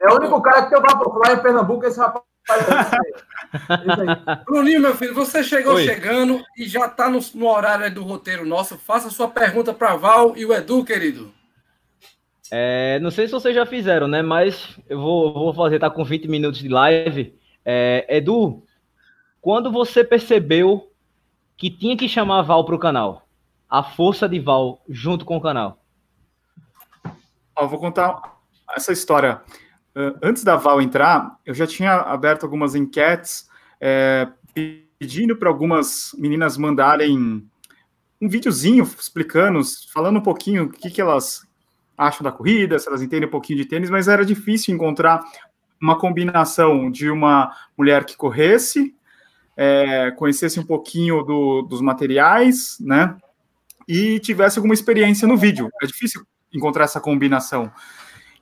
[0.00, 2.24] é o único cara que tem o Vaporfly em Pernambuco, esse rapaz.
[4.46, 5.84] Bruninho, meu filho, você chegou Oi.
[5.84, 8.78] chegando e já está no, no, horário do roteiro nosso.
[8.78, 11.34] Faça sua pergunta para Val e o Edu, querido.
[12.50, 14.22] É, não sei se vocês já fizeram, né?
[14.22, 17.36] Mas eu vou, vou fazer, tá com 20 minutos de live.
[17.64, 18.62] É, Edu,
[19.42, 20.88] quando você percebeu
[21.56, 23.26] que tinha que chamar Val para o canal.
[23.68, 25.82] A força de Val junto com o canal.
[27.54, 28.36] Ó, vou contar
[28.74, 29.40] essa história.
[30.22, 33.48] Antes da Val entrar, eu já tinha aberto algumas enquetes
[33.80, 34.28] é,
[34.98, 37.48] pedindo para algumas meninas mandarem
[38.20, 39.60] um videozinho explicando,
[39.92, 41.46] falando um pouquinho o que, que elas
[41.96, 45.24] acham da corrida, se elas entendem um pouquinho de tênis, mas era difícil encontrar
[45.80, 48.94] uma combinação de uma mulher que corresse
[49.56, 53.16] é, conhecesse um pouquinho do, dos materiais, né?
[53.88, 55.70] E tivesse alguma experiência no vídeo.
[55.82, 57.72] É difícil encontrar essa combinação.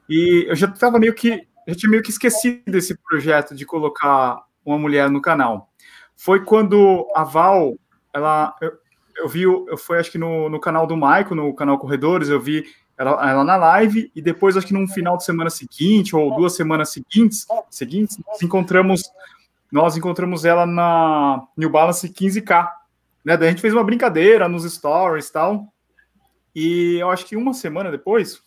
[0.09, 4.42] E eu já estava meio que, já tinha meio que esquecido desse projeto de colocar
[4.64, 5.70] uma mulher no canal.
[6.16, 7.77] Foi quando a Val,
[8.12, 8.72] ela, eu,
[9.16, 12.40] eu vi, eu fui acho que no, no canal do Maico, no canal Corredores, eu
[12.40, 12.64] vi
[12.96, 16.55] ela, ela na live e depois acho que num final de semana seguinte ou duas
[16.55, 19.03] semanas seguintes, seguintes, nos encontramos
[19.75, 22.71] nós encontramos ela na New Balance 15K.
[23.25, 23.37] Né?
[23.37, 25.75] Daí a gente fez uma brincadeira nos stories e tal.
[26.55, 28.41] E eu acho que uma semana depois.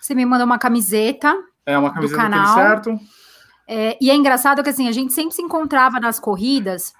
[0.00, 1.36] Você me mandou uma camiseta.
[1.66, 2.54] É, uma camiseta do canal.
[2.54, 2.98] certo.
[3.68, 6.94] É, e é engraçado que assim, a gente sempre se encontrava nas corridas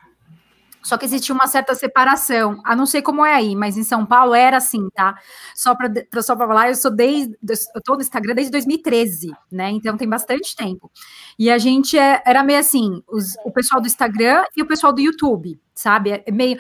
[0.85, 2.61] só que existia uma certa separação.
[2.65, 5.15] A não sei como é aí, mas em São Paulo era assim, tá?
[5.55, 7.35] Só para só para falar, eu sou desde
[7.75, 9.71] eu tô no Instagram desde 2013, né?
[9.71, 10.91] Então tem bastante tempo.
[11.39, 14.93] E a gente é, era meio assim, os, o pessoal do Instagram e o pessoal
[14.93, 16.23] do YouTube, sabe?
[16.27, 16.59] É meio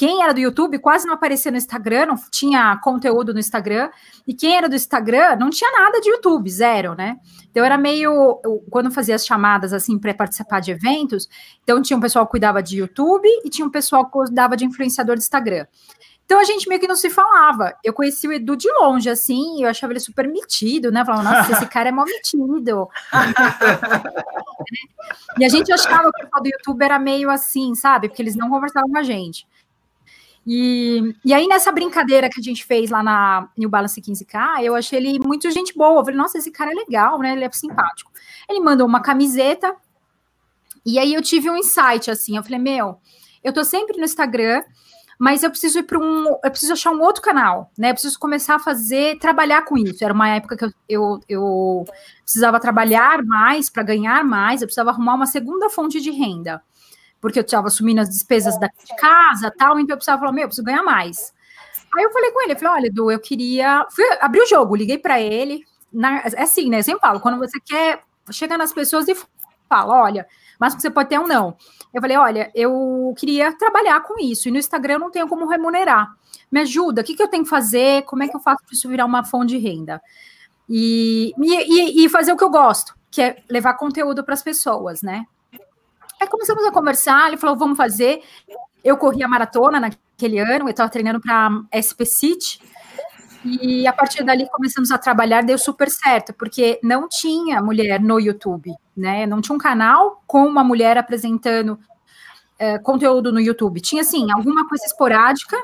[0.00, 3.90] quem era do YouTube quase não aparecia no Instagram, não tinha conteúdo no Instagram,
[4.26, 7.18] e quem era do Instagram não tinha nada de YouTube, zero, né?
[7.50, 8.40] Então era meio.
[8.70, 11.28] Quando fazia as chamadas assim para participar de eventos,
[11.62, 14.64] então tinha um pessoal que cuidava de YouTube e tinha um pessoal que cuidava de
[14.64, 15.66] influenciador de Instagram.
[16.24, 17.74] Então a gente meio que não se falava.
[17.84, 21.02] Eu conheci o Edu de longe, assim, eu achava ele super metido, né?
[21.02, 22.88] Eu falava, nossa, esse cara é mal metido.
[25.38, 28.08] e a gente achava que o pessoal do YouTube era meio assim, sabe?
[28.08, 29.46] Porque eles não conversavam com a gente.
[30.46, 34.74] E, e aí, nessa brincadeira que a gente fez lá na New Balance 15K, eu
[34.74, 36.00] achei ele muito gente boa.
[36.00, 37.32] Eu falei, nossa, esse cara é legal, né?
[37.32, 38.10] Ele é simpático.
[38.48, 39.76] Ele mandou uma camiseta,
[40.84, 42.36] e aí eu tive um insight assim.
[42.36, 42.98] Eu falei, meu,
[43.44, 44.62] eu tô sempre no Instagram,
[45.18, 46.26] mas eu preciso ir para um.
[46.42, 47.90] Eu preciso achar um outro canal, né?
[47.90, 50.02] Eu preciso começar a fazer, trabalhar com isso.
[50.02, 51.84] Era uma época que eu, eu, eu
[52.22, 56.62] precisava trabalhar mais para ganhar mais, eu precisava arrumar uma segunda fonte de renda
[57.20, 60.42] porque eu estava assumindo as despesas da de casa tal, então eu precisava falar, meu,
[60.42, 61.32] eu preciso ganhar mais.
[61.96, 63.86] Aí eu falei com ele, eu falei, olha, Edu, eu queria.
[63.90, 65.64] Fui, abri o jogo, liguei para ele.
[65.92, 66.78] Na, é assim, né?
[66.78, 69.16] Eu sempre falo, quando você quer chegar nas pessoas e
[69.68, 70.26] fala, olha,
[70.58, 71.56] mas você pode ter um não.
[71.92, 75.48] Eu falei, olha, eu queria trabalhar com isso, e no Instagram eu não tenho como
[75.48, 76.08] remunerar.
[76.50, 78.02] Me ajuda, o que, que eu tenho que fazer?
[78.02, 80.00] Como é que eu faço para isso virar uma fonte de renda?
[80.68, 85.02] E, e, e fazer o que eu gosto, que é levar conteúdo para as pessoas,
[85.02, 85.24] né?
[86.20, 88.22] Aí começamos a conversar, ele falou, vamos fazer.
[88.84, 92.60] Eu corri a maratona naquele ano, eu estava treinando para SP City,
[93.44, 98.20] e a partir dali começamos a trabalhar, deu super certo, porque não tinha mulher no
[98.20, 99.26] YouTube, né?
[99.26, 101.78] Não tinha um canal com uma mulher apresentando
[102.58, 103.80] é, conteúdo no YouTube.
[103.80, 105.56] Tinha, sim, alguma coisa esporádica,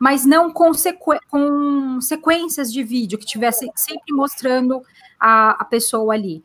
[0.00, 4.82] mas não com, sequ com sequências de vídeo que tivesse sempre mostrando
[5.18, 6.44] a, a pessoa ali.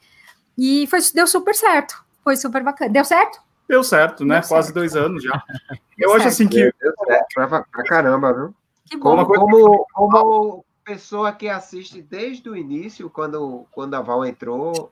[0.55, 2.05] E foi, deu super certo.
[2.23, 2.91] Foi super bacana.
[2.91, 3.39] Deu certo?
[3.67, 4.39] Deu certo, né?
[4.39, 4.75] Deu Quase certo.
[4.75, 5.43] dois anos já.
[5.97, 6.71] Eu acho assim que.
[6.79, 8.55] Deu certo pra, pra caramba, viu?
[8.89, 9.25] Que bom.
[9.25, 14.89] Como, como, como pessoa que assiste desde o início, quando, quando a Val entrou,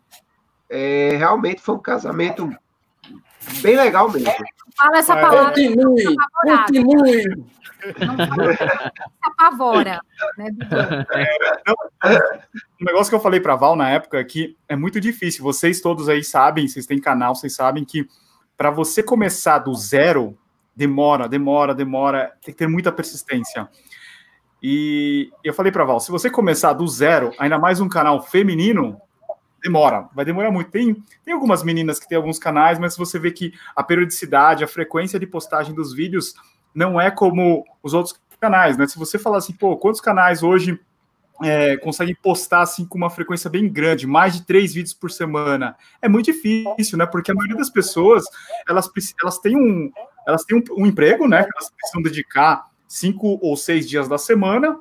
[0.69, 2.53] é, realmente foi um casamento
[3.61, 4.33] bem legal mesmo.
[4.77, 5.51] Fala essa palavra.
[5.51, 7.45] Continue, continue.
[7.99, 10.01] Não apavora,
[10.37, 10.49] né,
[11.13, 11.71] é,
[12.81, 15.43] um negócio que eu falei para Val na época é que é muito difícil.
[15.43, 18.07] Vocês todos aí sabem, vocês têm canal, vocês sabem que
[18.57, 20.37] para você começar do zero,
[20.75, 23.67] demora, demora, demora, tem que ter muita persistência.
[24.61, 28.99] E eu falei para Val, se você começar do zero, ainda mais um canal feminino,
[29.61, 30.71] demora, vai demorar muito.
[30.71, 34.67] Tem, tem algumas meninas que têm alguns canais, mas você vê que a periodicidade, a
[34.67, 36.33] frequência de postagem dos vídeos
[36.73, 38.87] não é como os outros canais, né?
[38.87, 40.79] Se você falar assim, pô, quantos canais hoje
[41.43, 45.75] é, conseguem postar assim com uma frequência bem grande, mais de três vídeos por semana,
[46.01, 47.05] é muito difícil, né?
[47.05, 48.23] Porque a maioria das pessoas
[48.67, 48.89] elas,
[49.21, 49.91] elas têm um
[50.27, 51.37] elas têm um, um emprego, né?
[51.37, 54.79] elas precisam dedicar cinco ou seis dias da semana.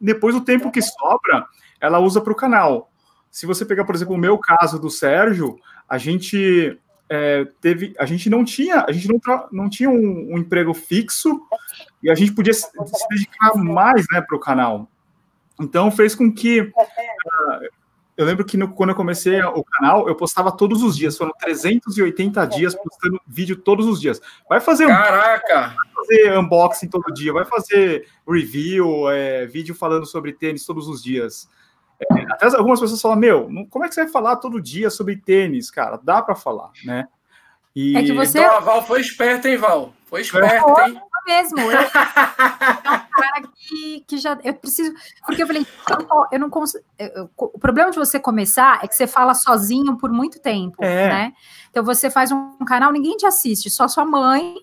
[0.00, 1.46] Depois, o tempo que sobra,
[1.80, 2.90] ela usa para o canal.
[3.30, 8.06] Se você pegar, por exemplo, o meu caso do Sérgio, a gente é, teve, a
[8.06, 9.20] gente não tinha, a gente não,
[9.50, 11.40] não tinha um, um, emprego fixo
[12.02, 14.88] e a gente podia se, se dedicar mais, né, para o canal.
[15.60, 17.68] Então fez com que uh,
[18.18, 21.16] eu lembro que no, quando eu comecei o canal, eu postava todos os dias.
[21.16, 24.20] Foram 380 dias postando vídeo todos os dias.
[24.48, 24.88] Vai fazer um.
[24.88, 25.76] Caraca!
[25.76, 31.00] Vai fazer unboxing todo dia, vai fazer review, é, vídeo falando sobre tênis todos os
[31.00, 31.48] dias.
[32.00, 35.14] É, até algumas pessoas falam: Meu, como é que você vai falar todo dia sobre
[35.16, 36.00] tênis, cara?
[36.02, 37.06] Dá para falar, né?
[37.74, 37.96] E...
[37.96, 38.40] É que você.
[38.40, 39.94] Então a Val foi esperta, hein, Val?
[40.06, 41.00] Foi esperta, hein?
[41.28, 41.60] Mesmo.
[41.60, 44.38] Eu, é um cara que, que já.
[44.42, 44.92] Eu preciso.
[45.26, 45.66] Porque eu falei,
[46.32, 46.82] eu não consigo.
[47.36, 51.08] O problema de você começar é que você fala sozinho por muito tempo, é.
[51.08, 51.32] né?
[51.70, 54.56] Então você faz um canal, ninguém te assiste, só sua mãe,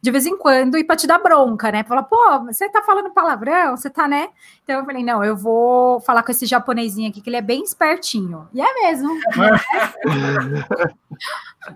[0.00, 1.82] de vez em quando, e para te dar bronca, né?
[1.82, 4.28] Fala, pô, você tá falando palavrão, você tá, né?
[4.62, 7.62] Então eu falei, não, eu vou falar com esse japonesinho aqui, que ele é bem
[7.62, 8.46] espertinho.
[8.52, 9.08] E é mesmo.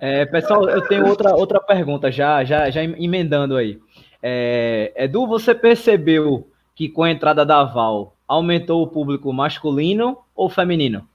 [0.00, 3.80] É, pessoal, eu tenho outra, outra pergunta, já, já, já emendando aí.
[4.22, 10.50] É, Edu, você percebeu que com a entrada da Val aumentou o público masculino ou
[10.50, 11.08] feminino?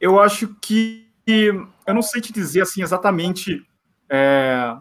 [0.00, 3.64] Eu acho que eu não sei te dizer assim exatamente.
[4.08, 4.76] É,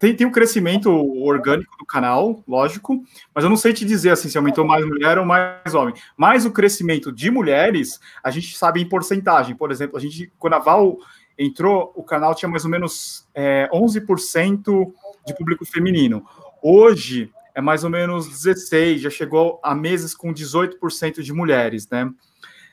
[0.00, 0.90] tem, tem um crescimento
[1.22, 5.18] orgânico do canal, lógico, mas eu não sei te dizer assim se aumentou mais mulher
[5.18, 5.94] ou mais homem.
[6.16, 9.54] Mas o crescimento de mulheres, a gente sabe em porcentagem.
[9.54, 10.96] Por exemplo, a gente, quando a Val
[11.40, 14.92] entrou, o canal tinha mais ou menos é, 11%
[15.26, 16.22] de público feminino.
[16.62, 22.10] Hoje é mais ou menos 16, já chegou a meses com 18% de mulheres, né?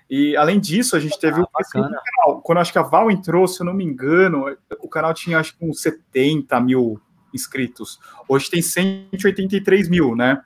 [0.09, 2.41] E além disso, a gente teve ah, o canal.
[2.41, 4.45] Quando acho que a Val entrou, se eu não me engano,
[4.79, 6.99] o canal tinha acho que uns 70 mil
[7.33, 7.99] inscritos.
[8.27, 10.41] Hoje tem 183 mil, né?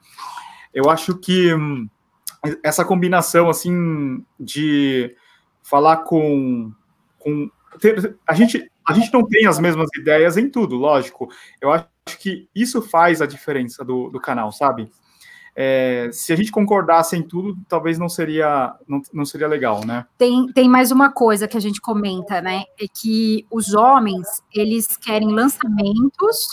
[0.74, 1.88] Eu acho que hum,
[2.64, 5.16] essa combinação assim de
[5.62, 6.72] falar com,
[7.20, 7.50] com
[8.28, 11.30] a gente a gente não tem as mesmas ideias em tudo, lógico.
[11.62, 11.88] Eu acho
[12.20, 14.90] que isso faz a diferença do, do canal, sabe?
[15.56, 20.06] É, se a gente concordasse em tudo, talvez não seria não, não seria legal, né?
[20.18, 22.64] Tem, tem mais uma coisa que a gente comenta, né?
[22.80, 26.48] É que os homens eles querem lançamentos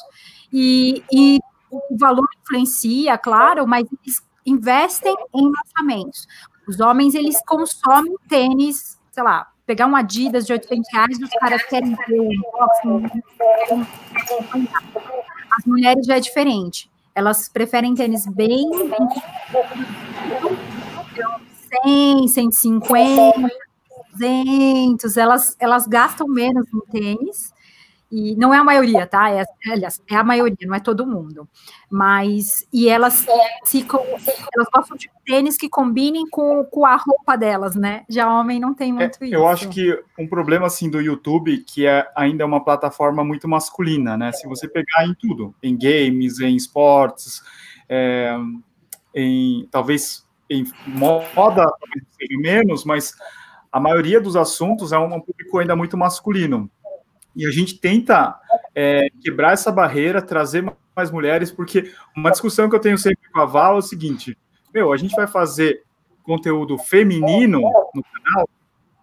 [0.53, 1.39] e, e
[1.71, 6.27] o valor influencia, claro, mas eles investem em lançamentos.
[6.67, 11.63] Os homens eles consomem tênis, sei lá, pegar um Adidas de 800 reais, os caras
[11.65, 13.23] querem ter um boxing.
[15.59, 16.91] As mulheres já é diferente.
[17.15, 18.67] Elas preferem tênis bem
[21.85, 23.51] 100, 150,
[24.13, 25.17] 200.
[25.19, 27.53] Elas, elas gastam menos no tênis
[28.11, 29.31] E não é a maioria, tá?
[29.31, 31.47] É, aliás, é a maioria, não é todo mundo.
[31.91, 33.27] Mas, e elas
[33.65, 33.87] se
[34.55, 38.05] elas gostam de tênis que combinem com, com a roupa delas, né?
[38.09, 39.35] Já homem não tem muito é, isso.
[39.35, 44.17] Eu acho que um problema, assim, do YouTube, que é ainda uma plataforma muito masculina,
[44.17, 44.33] né?
[44.33, 47.43] Se você pegar em tudo, em games, em esportes,
[47.89, 48.35] é,
[49.15, 51.71] em, talvez em moda,
[52.19, 53.15] seja menos, mas
[53.71, 56.71] a maioria dos assuntos é um público ainda muito masculino.
[57.39, 58.37] E a gente tenta
[58.75, 63.41] é, quebrar essa barreira, trazer mais mulheres, porque uma discussão que eu tenho sempre com
[63.41, 64.37] a Val é o seguinte:
[64.75, 65.85] meu, a gente vai fazer
[66.25, 67.61] conteúdo feminino
[67.95, 68.49] no canal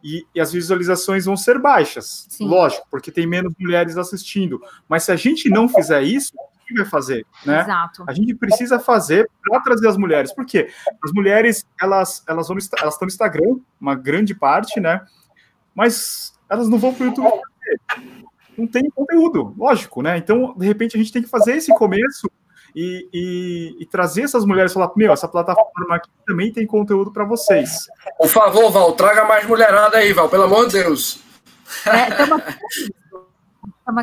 [0.04, 2.28] e, e as visualizações vão ser baixas.
[2.30, 2.46] Sim.
[2.46, 4.62] Lógico, porque tem menos mulheres assistindo.
[4.86, 7.26] Mas se a gente não fizer isso, o que vai fazer?
[7.46, 7.62] Né?
[7.62, 8.04] Exato.
[8.06, 10.34] A gente precisa fazer para trazer as mulheres.
[10.34, 10.70] Por quê?
[11.02, 15.06] As mulheres, elas, elas, vão, elas estão no Instagram, uma grande parte, né?
[15.74, 17.42] Mas elas não vão para o YouTube
[18.58, 20.18] não tem conteúdo, lógico, né?
[20.18, 22.30] Então, de repente, a gente tem que fazer esse começo
[22.76, 27.12] e, e, e trazer essas mulheres e falar: meu, essa plataforma aqui também tem conteúdo
[27.12, 27.88] para vocês.
[28.18, 31.20] Por favor, Val, traga mais mulherada aí, Val, pelo amor de Deus.
[31.86, 32.42] É, tamo...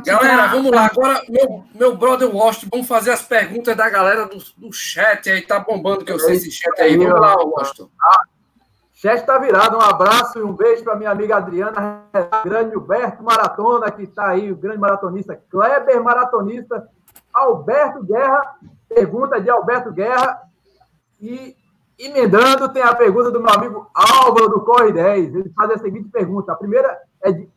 [0.04, 0.86] Galera, vamos lá.
[0.86, 5.42] Agora, meu, meu brother Washington, vamos fazer as perguntas da galera do, do chat aí.
[5.42, 6.96] Tá bombando que eu sei esse chat aí.
[6.96, 7.90] Vamos lá, Washington.
[8.00, 8.22] Ah,
[9.02, 9.76] Chat está virado.
[9.76, 12.04] Um abraço e um beijo para minha amiga Adriana,
[12.44, 16.88] grande Alberto Maratona, que está aí, o grande maratonista, Kleber Maratonista,
[17.34, 18.40] Alberto Guerra,
[18.88, 20.42] pergunta de Alberto Guerra.
[21.20, 21.56] E
[21.98, 25.34] emendando, tem a pergunta do meu amigo Álvaro do Corre 10.
[25.34, 26.52] Ele faz a seguinte pergunta.
[26.52, 27.50] A primeira é de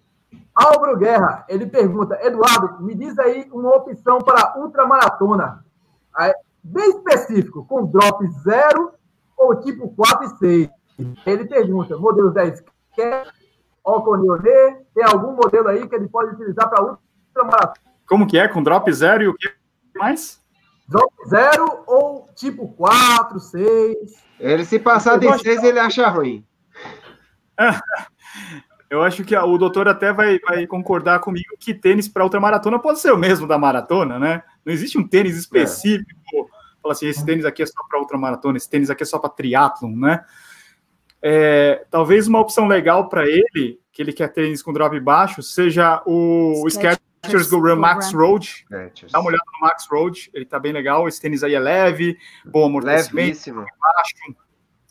[0.56, 1.46] Álvaro Guerra.
[1.48, 5.64] Ele pergunta: Eduardo, me diz aí uma opção para ultramaratona.
[6.64, 8.94] Bem específico, com drop zero
[9.38, 10.75] ou tipo 4 e 6.
[11.26, 12.64] Ele pergunta: modelo 10
[12.96, 13.28] quer
[13.84, 14.78] Alconionê?
[14.94, 17.86] Tem algum modelo aí que ele pode utilizar para ultramaratona?
[18.08, 18.48] Como que é?
[18.48, 19.52] Com drop zero e o que
[19.96, 20.42] mais?
[20.88, 23.96] Drop zero ou tipo 4, 6?
[24.40, 26.46] Ele, se passar de 6, ele acha ruim.
[28.88, 33.00] Eu acho que o doutor até vai, vai concordar comigo que tênis para ultramaratona pode
[33.00, 34.44] ser o mesmo da maratona, né?
[34.64, 36.12] Não existe um tênis específico.
[36.34, 36.82] É.
[36.82, 39.32] Fala assim, esse tênis aqui é só para ultramaratona, esse tênis aqui é só para
[39.32, 40.24] triatlon, né?
[41.22, 46.02] É, talvez uma opção legal para ele, que ele quer tênis com drop baixo, seja
[46.06, 48.66] o Skechers Go Run Max Road.
[49.12, 51.08] Dá uma olhada no Max Road, ele tá bem legal.
[51.08, 54.36] Esse tênis aí é leve, bom amortecimento, baixo.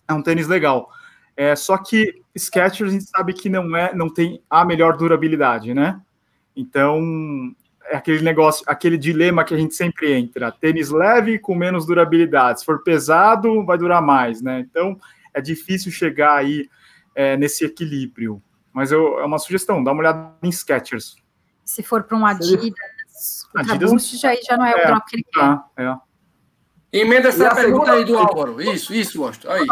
[0.09, 0.91] É um tênis legal.
[1.37, 5.75] É, só que Skechers a gente sabe que não é, não tem a melhor durabilidade,
[5.75, 6.01] né?
[6.57, 7.03] Então
[7.87, 12.61] é aquele negócio, aquele dilema que a gente sempre entra: tênis leve com menos durabilidade.
[12.61, 14.61] Se for pesado, vai durar mais, né?
[14.61, 14.99] Então
[15.35, 16.69] é difícil chegar aí
[17.15, 18.43] é, nesse equilíbrio.
[18.73, 21.17] Mas eu, é uma sugestão, dá uma olhada em Skechers.
[21.65, 22.73] Se for para um Adidas,
[23.55, 25.61] Adidas Boost, já, já não é, é, o drop que ele quer.
[25.77, 25.97] É.
[26.93, 27.93] Emenda essa pergunta segunda...
[27.93, 28.63] aí do Álvaro.
[28.63, 29.51] Isso, isso, gosto.
[29.51, 29.67] Aí.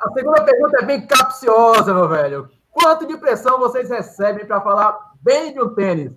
[0.00, 2.50] A segunda pergunta é bem capciosa, meu velho.
[2.70, 6.12] Quanto de pressão vocês recebem para falar bem de um tênis?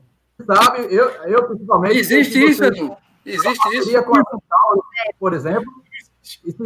[0.45, 1.97] Sabe, eu, eu principalmente.
[1.97, 2.95] Existe isso, Edu?
[3.25, 4.03] Existe isso?
[4.03, 4.83] Com a Centauro,
[5.19, 5.71] por exemplo.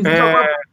[0.05, 0.70] É...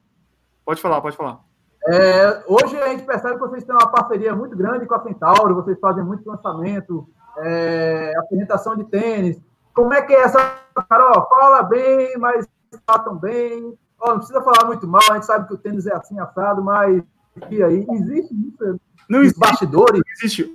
[0.69, 1.41] Pode falar, pode falar.
[1.89, 5.55] É, hoje a gente percebe que vocês têm uma parceria muito grande com a Centauro,
[5.55, 9.41] vocês fazem muito lançamento, é, apresentação de tênis.
[9.73, 10.59] Como é que é essa.
[10.87, 12.47] Carol, fala bem, mas
[12.85, 13.79] tratam bem.
[13.99, 16.63] Oh, não precisa falar muito mal, a gente sabe que o tênis é assim assado,
[16.63, 17.03] mas
[17.49, 17.87] e aí?
[17.91, 18.81] Existe isso?
[19.09, 19.41] Não existe.
[19.41, 20.03] Bastidores?
[20.19, 20.55] Existe.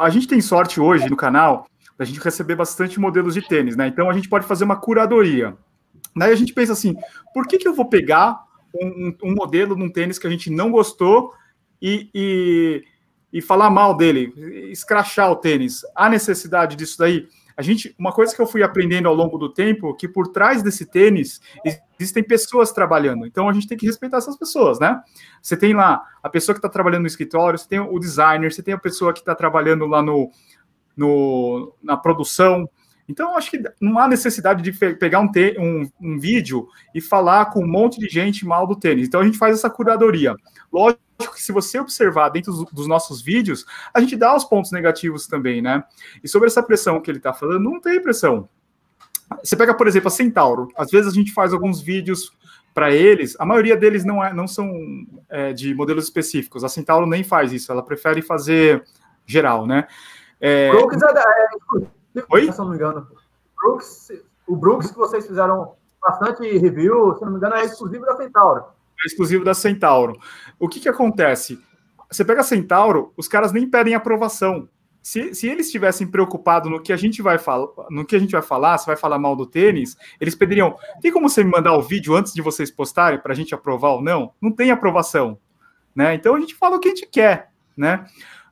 [0.00, 3.86] A gente tem sorte hoje no canal da gente receber bastante modelos de tênis, né?
[3.86, 5.56] Então a gente pode fazer uma curadoria.
[6.16, 6.96] Daí a gente pensa assim:
[7.32, 8.42] por que, que eu vou pegar
[8.74, 11.32] um, um modelo de um tênis que a gente não gostou
[11.80, 12.84] e, e,
[13.32, 14.32] e falar mal dele,
[14.70, 15.82] escrachar o tênis.
[15.94, 17.28] Há necessidade disso daí?
[17.56, 20.60] A gente, uma coisa que eu fui aprendendo ao longo do tempo, que por trás
[20.60, 21.40] desse tênis
[21.98, 23.26] existem pessoas trabalhando.
[23.26, 25.00] Então a gente tem que respeitar essas pessoas, né?
[25.40, 28.62] Você tem lá a pessoa que está trabalhando no escritório, você tem o designer, você
[28.62, 30.32] tem a pessoa que está trabalhando lá no,
[30.96, 32.68] no, na produção,
[33.08, 37.62] então, acho que não há necessidade de pegar um, um, um, vídeo e falar com
[37.62, 39.06] um monte de gente mal do tênis.
[39.06, 40.34] Então, a gente faz essa curadoria.
[40.72, 41.00] Lógico
[41.34, 45.60] que se você observar dentro dos nossos vídeos, a gente dá os pontos negativos também,
[45.60, 45.84] né?
[46.22, 48.48] E sobre essa pressão que ele está falando, não tem pressão.
[49.42, 50.68] Você pega, por exemplo, a Centauro.
[50.76, 52.32] Às vezes a gente faz alguns vídeos
[52.72, 54.68] para eles, a maioria deles não, é, não são
[55.28, 56.64] é, de modelos específicos.
[56.64, 58.82] A Centauro nem faz isso, ela prefere fazer
[59.24, 59.86] geral, né?
[60.40, 60.70] É...
[60.70, 60.98] Brooks
[62.30, 62.52] Oi?
[62.52, 63.06] Se não me engano.
[63.56, 64.12] Brooks,
[64.46, 68.64] o Brooks que vocês fizeram bastante review, se não me engano, é exclusivo da Centauro.
[69.02, 70.18] É exclusivo da Centauro.
[70.58, 71.58] O que que acontece?
[72.10, 74.68] Você pega a Centauro, os caras nem pedem aprovação.
[75.04, 78.32] se, se eles estivessem preocupados no que a gente vai falar, no que a gente
[78.32, 81.76] vai falar, se vai falar mal do tênis, eles pediriam: tem como você me mandar
[81.76, 84.32] o vídeo antes de vocês postarem para a gente aprovar ou não?
[84.40, 85.38] Não tem aprovação,
[85.94, 86.14] né?
[86.14, 88.06] Então a gente fala o que a gente quer, né?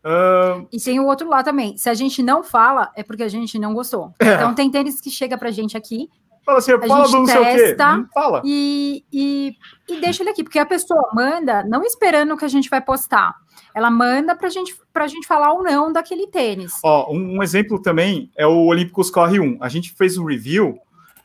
[0.05, 0.67] Uh...
[0.73, 1.77] E tem o outro lado também.
[1.77, 4.13] Se a gente não fala, é porque a gente não gostou.
[4.19, 4.35] É.
[4.35, 6.09] Então tem tênis que chega pra gente aqui.
[6.45, 7.77] Fala assim, fala do não sei o quê.
[8.13, 8.43] Fala.
[8.45, 9.55] E, e,
[9.89, 13.33] e deixa ele aqui, porque a pessoa manda não esperando que a gente vai postar.
[13.75, 16.75] Ela manda para gente, a gente falar ou não daquele tênis.
[16.83, 19.59] Ó, um, um exemplo também é o Olímpicos Corre 1.
[19.61, 20.79] A gente fez um review,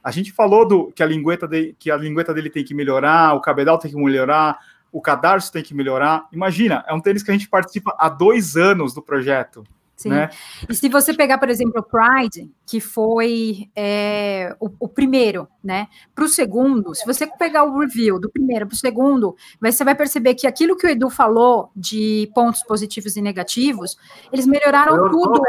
[0.04, 3.34] a gente falou do que a lingueta, de, que a lingueta dele tem que melhorar,
[3.34, 4.58] o cabedal tem que melhorar,
[4.92, 6.28] o cadarço tem que melhorar.
[6.32, 9.64] Imagina, é um tênis que a gente participa há dois anos do projeto.
[9.98, 10.10] Sim.
[10.10, 10.30] Né?
[10.70, 15.88] E se você pegar, por exemplo, o Pride, que foi é, o, o, primeiro, né?
[16.14, 19.96] Para o segundo, se você pegar o review do primeiro para o segundo, você vai
[19.96, 23.98] perceber que aquilo que o Edu falou de pontos positivos e negativos,
[24.32, 25.42] eles melhoraram tudo.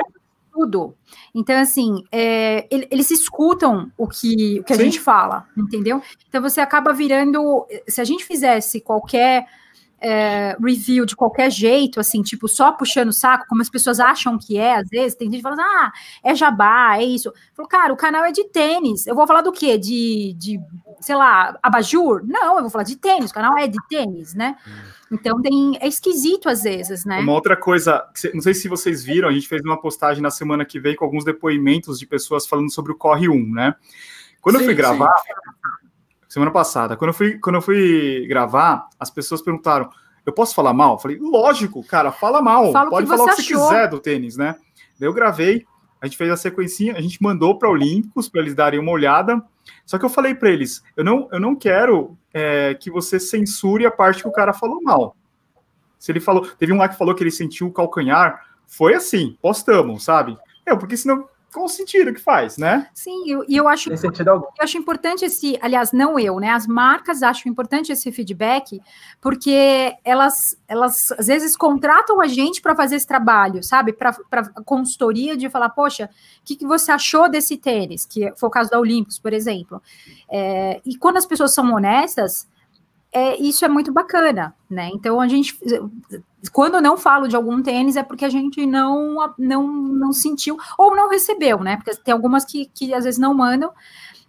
[0.58, 0.96] Tudo.
[1.32, 6.02] Então, assim, é, eles escutam o que, o que a gente fala, entendeu?
[6.28, 7.64] Então, você acaba virando.
[7.86, 9.46] Se a gente fizesse qualquer
[10.00, 14.38] é, review de qualquer jeito, assim, tipo, só puxando o saco, como as pessoas acham
[14.38, 15.92] que é, às vezes, tem gente falando, ah,
[16.22, 17.32] é jabá, é isso.
[17.54, 19.06] Falou, cara, o canal é de tênis.
[19.06, 19.76] Eu vou falar do quê?
[19.76, 20.60] De, de
[21.00, 22.22] sei lá, abajur?
[22.24, 24.56] Não, eu vou falar de tênis, o canal é de tênis, né?
[25.10, 27.20] Então tem, é esquisito às vezes, né?
[27.20, 30.64] Uma outra coisa, não sei se vocês viram, a gente fez uma postagem na semana
[30.64, 33.74] que veio com alguns depoimentos de pessoas falando sobre o Corre 1, né?
[34.40, 35.87] Quando sim, eu fui gravar, sim
[36.28, 36.96] semana passada.
[36.96, 39.90] Quando eu fui, quando eu fui gravar, as pessoas perguntaram:
[40.26, 40.94] eu posso falar mal?
[40.94, 42.70] Eu falei, lógico, cara, fala mal.
[42.70, 44.56] Fala Pode falar o que você quiser do tênis, né?
[44.98, 45.64] Daí eu gravei,
[46.00, 49.42] a gente fez a sequencinha, a gente mandou para Olímpicos para eles darem uma olhada.
[49.86, 53.86] Só que eu falei para eles: eu não, eu não quero é, que você censure
[53.86, 55.16] a parte que o cara falou mal.
[55.98, 59.36] Se ele falou, teve um lá que falou que ele sentiu o calcanhar, foi assim,
[59.42, 60.38] postamos, sabe?
[60.64, 62.88] É, porque senão qual o sentido que faz, né?
[62.92, 66.50] Sim, e eu, eu, acho eu acho importante esse, aliás, não eu, né?
[66.50, 68.80] As marcas acham importante esse feedback,
[69.20, 73.92] porque elas, elas às vezes contratam a gente para fazer esse trabalho, sabe?
[73.92, 74.12] Para
[74.64, 78.04] consultoria de falar, poxa, o que, que você achou desse tênis?
[78.04, 79.82] Que foi o caso da Olímpicos, por exemplo.
[80.30, 82.46] É, e quando as pessoas são honestas,
[83.18, 84.90] é, isso é muito bacana, né?
[84.94, 85.58] Então a gente,
[86.52, 90.94] quando não falo de algum tênis é porque a gente não não, não sentiu ou
[90.94, 91.76] não recebeu, né?
[91.76, 93.72] Porque tem algumas que, que às vezes não mandam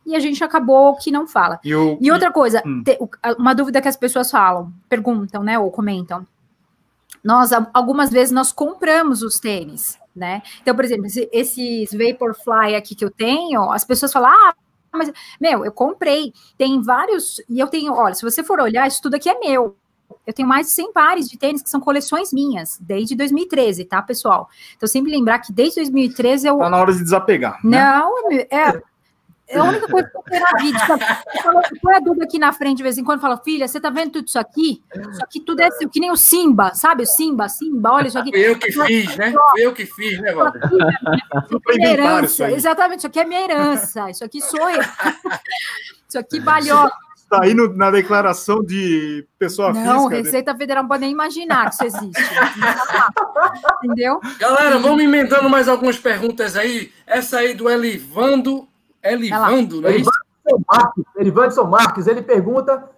[0.05, 1.59] e a gente acabou que não fala.
[1.63, 2.81] E, o, e outra coisa, hum.
[2.83, 2.97] te,
[3.37, 5.59] uma dúvida que as pessoas falam, perguntam, né?
[5.59, 6.25] Ou comentam.
[7.23, 10.41] Nós algumas vezes nós compramos os tênis, né?
[10.61, 14.53] Então, por exemplo, esses Vaporfly aqui que eu tenho, as pessoas falam, ah
[14.91, 16.33] mas, meu, eu comprei.
[16.57, 17.41] Tem vários.
[17.49, 19.75] E eu tenho, olha, se você for olhar, isso tudo aqui é meu.
[20.25, 24.01] Eu tenho mais de 100 pares de tênis que são coleções minhas, desde 2013, tá,
[24.01, 24.49] pessoal?
[24.75, 26.57] Então, sempre lembrar que desde 2013 eu.
[26.57, 27.59] Tá na hora de desapegar.
[27.63, 27.81] Né?
[27.83, 28.81] Não, é.
[29.49, 30.79] É a única coisa que eu tenho na vida.
[31.81, 34.11] Põe a Duda aqui na frente de vez em quando fala, filha, você tá vendo
[34.11, 34.83] tudo isso aqui?
[35.11, 37.03] Isso aqui tudo é assim, que nem o Simba, sabe?
[37.03, 38.29] O Simba, Simba, olha isso aqui.
[38.29, 39.33] Foi eu que fiz, né?
[39.51, 42.51] Foi eu que fiz, né, aqui é minha herança.
[42.51, 44.09] Exatamente, isso aqui é minha herança.
[44.11, 44.81] Isso aqui sou eu.
[46.07, 46.87] Isso aqui valeu.
[47.15, 49.93] Está aí no, na declaração de pessoa não, física.
[49.93, 52.23] Não, Receita Federal não pode nem imaginar que isso existe.
[53.83, 54.19] Entendeu?
[54.39, 56.91] Galera, vamos emendando mais algumas perguntas aí.
[57.05, 58.67] Essa aí do Elivando
[59.03, 60.11] Elivando, não é isso?
[60.67, 62.89] Marques, Marques, ele pergunta: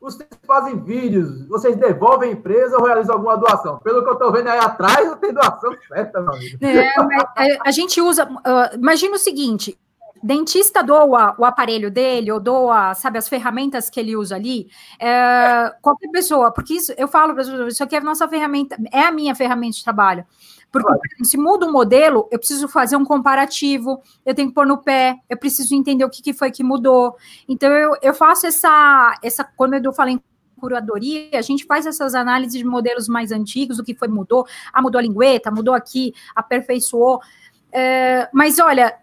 [0.00, 3.78] vocês fazem vídeos, vocês devolvem a empresa ou realizam alguma doação?
[3.78, 6.58] Pelo que eu estou vendo aí atrás, não tem doação certa, meu amigo.
[6.64, 8.24] É, a, a, gente usa.
[8.24, 9.78] Uh, imagina o seguinte:
[10.22, 14.68] dentista doa o aparelho dele, ou doa, sabe, as ferramentas que ele usa ali,
[14.98, 18.28] é, qualquer pessoa, porque isso, eu falo para as pessoas, isso aqui é a nossa
[18.28, 20.24] ferramenta, é a minha ferramenta de trabalho.
[20.70, 24.54] Porque, por exemplo, se muda um modelo, eu preciso fazer um comparativo, eu tenho que
[24.54, 27.16] pôr no pé, eu preciso entender o que, que foi que mudou.
[27.48, 29.44] Então, eu, eu faço essa, essa.
[29.44, 30.20] Quando eu falo em
[30.58, 34.82] curadoria, a gente faz essas análises de modelos mais antigos, o que foi mudou, ah,
[34.82, 37.20] mudou a lingueta, mudou aqui, aperfeiçoou.
[37.72, 38.96] É, mas olha.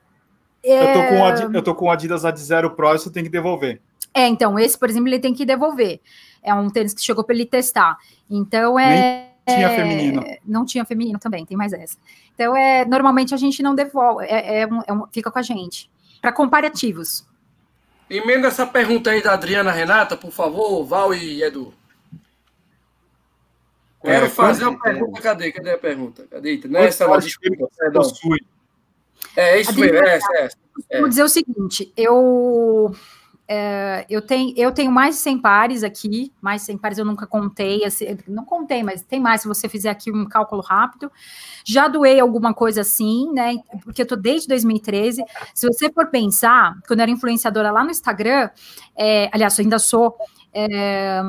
[0.64, 0.82] É...
[0.82, 3.30] Eu, tô com a, eu tô com o Adidas Ad Zero Pro, isso tem que
[3.30, 3.82] devolver.
[4.14, 6.00] É, então, esse, por exemplo, ele tem que devolver.
[6.42, 7.98] É um tênis que chegou para ele testar.
[8.30, 8.90] Então, é.
[8.90, 10.24] Nem tinha é, feminino.
[10.46, 11.98] Não tinha feminino também, tem mais essa.
[12.34, 15.42] Então, é, normalmente a gente não devolve, é, é, um, é um, fica com a
[15.42, 15.92] gente.
[16.22, 17.28] Para comparativos.
[18.10, 21.74] Emenda essa pergunta aí da Adriana Renata, por favor, Val e Edu.
[24.04, 25.22] Quero fazer uma pergunta.
[25.22, 25.52] Cadê?
[25.52, 26.28] Cadê a pergunta?
[26.30, 26.62] Cadê?
[26.68, 27.70] Nessa lá, desculpa,
[29.36, 30.50] É isso mesmo, é, é,
[30.90, 31.00] é.
[31.00, 32.94] Vou dizer o seguinte: eu
[33.46, 37.04] é, eu, tenho, eu tenho mais de 100 pares aqui, mais de 100 pares eu
[37.04, 41.12] nunca contei, assim, não contei, mas tem mais se você fizer aqui um cálculo rápido.
[41.66, 43.56] Já doei alguma coisa assim, né?
[43.84, 45.24] Porque eu tô desde 2013.
[45.54, 48.50] Se você for pensar, quando eu era influenciadora lá no Instagram,
[48.96, 50.16] é, aliás, eu ainda sou.
[50.54, 51.22] É,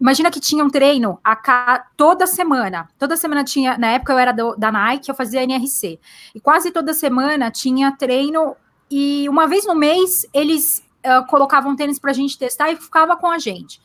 [0.00, 2.88] imagina que tinha um treino a toda semana.
[2.96, 3.76] Toda semana tinha.
[3.76, 5.98] Na época eu era do, da Nike, eu fazia NRC.
[6.32, 8.54] E quase toda semana tinha treino.
[8.88, 13.16] E uma vez no mês eles uh, colocavam tênis para a gente testar e ficava
[13.16, 13.80] com a gente.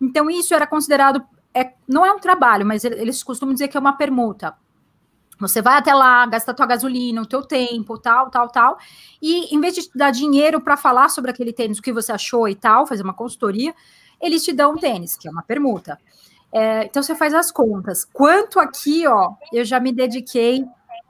[0.00, 1.24] Então, isso era considerado.
[1.54, 4.54] É, não é um trabalho, mas eles costumam dizer que é uma permuta.
[5.40, 8.78] Você vai até lá, gasta tua gasolina, o teu tempo, tal, tal, tal.
[9.22, 12.12] E em vez de te dar dinheiro para falar sobre aquele tênis, o que você
[12.12, 13.72] achou e tal, fazer uma consultoria,
[14.20, 15.98] eles te dão um tênis, que é uma permuta.
[16.50, 18.04] É, então você faz as contas.
[18.04, 20.64] Quanto aqui, ó, eu já me dediquei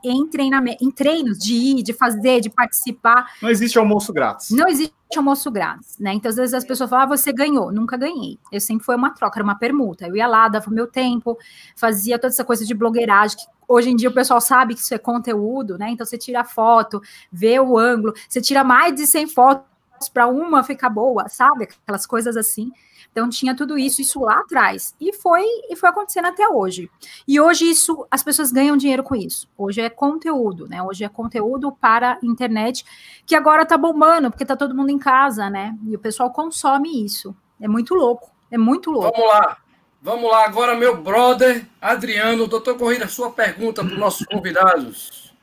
[0.04, 3.32] em treinamento, em treinos de ir, de fazer, de participar.
[3.42, 4.50] Não existe almoço grátis.
[4.50, 6.12] Não existe almoço grátis, né?
[6.12, 7.72] Então, às vezes as pessoas falam, ah, você ganhou.
[7.72, 8.38] Nunca ganhei.
[8.52, 10.06] Eu sempre foi uma troca, era uma permuta.
[10.06, 11.36] Eu ia lá, dava o meu tempo,
[11.76, 14.94] fazia toda essa coisa de blogueiragem, que hoje em dia o pessoal sabe que isso
[14.94, 15.90] é conteúdo, né?
[15.90, 17.00] Então, você tira foto,
[17.32, 19.67] vê o ângulo, você tira mais de 100 fotos
[20.06, 21.64] para uma ficar boa, sabe?
[21.64, 22.70] Aquelas coisas assim.
[23.10, 24.94] Então tinha tudo isso, isso lá atrás.
[25.00, 26.90] E foi e foi acontecendo até hoje.
[27.26, 29.48] E hoje isso as pessoas ganham dinheiro com isso.
[29.56, 30.82] Hoje é conteúdo, né?
[30.82, 32.84] Hoje é conteúdo para internet
[33.24, 35.74] que agora tá bombando, porque tá todo mundo em casa, né?
[35.86, 37.34] E o pessoal consome isso.
[37.58, 38.30] É muito louco.
[38.50, 39.10] É muito louco.
[39.16, 39.56] Vamos lá.
[40.00, 45.34] Vamos lá, agora, meu brother Adriano, doutor Corrida, sua pergunta para os nossos convidados.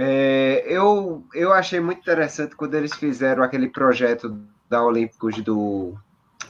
[0.00, 4.40] É, eu, eu achei muito interessante quando eles fizeram aquele projeto
[4.70, 5.98] da Olímpicos do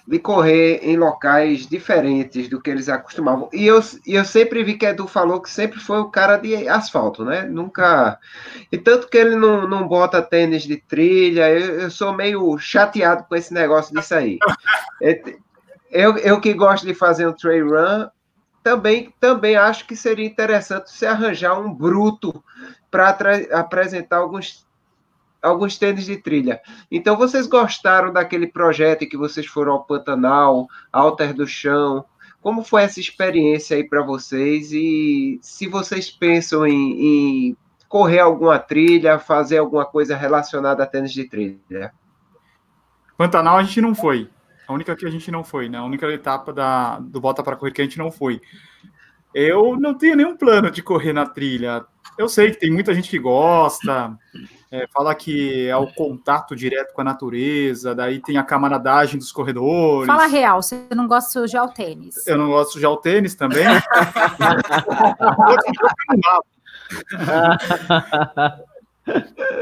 [0.07, 3.49] de correr em locais diferentes do que eles acostumavam.
[3.53, 6.67] E eu, e eu sempre vi que Edu falou que sempre foi o cara de
[6.67, 7.43] asfalto, né?
[7.43, 8.19] Nunca.
[8.73, 13.25] E tanto que ele não, não bota tênis de trilha, eu, eu sou meio chateado
[13.25, 14.39] com esse negócio disso aí.
[15.03, 15.23] É,
[15.91, 18.09] eu, eu que gosto de fazer um trail run,
[18.63, 22.43] também, também acho que seria interessante se arranjar um bruto
[22.91, 23.11] para
[23.53, 24.67] apresentar alguns
[25.41, 26.61] alguns tênis de trilha.
[26.91, 32.05] Então, vocês gostaram daquele projeto em que vocês foram ao Pantanal, Alter do Chão?
[32.41, 34.73] Como foi essa experiência aí para vocês?
[34.73, 37.57] E se vocês pensam em, em,
[37.89, 41.93] correr alguma trilha, fazer alguma coisa relacionada a tênis de trilha?
[43.17, 44.29] Pantanal a gente não foi.
[44.67, 45.79] A única que a gente não foi, né?
[45.79, 48.41] A única etapa da, do Bota para Correr que a gente não foi.
[49.35, 51.85] Eu não tenho nenhum plano de correr na trilha.
[52.19, 54.19] Eu sei que tem muita gente que gosta,
[54.71, 59.31] é, fala que é o contato direto com a natureza, daí tem a camaradagem dos
[59.31, 60.07] corredores.
[60.07, 62.27] Fala real, você não gosta de sujar o tênis.
[62.27, 63.65] Eu não gosto de sujar o tênis também.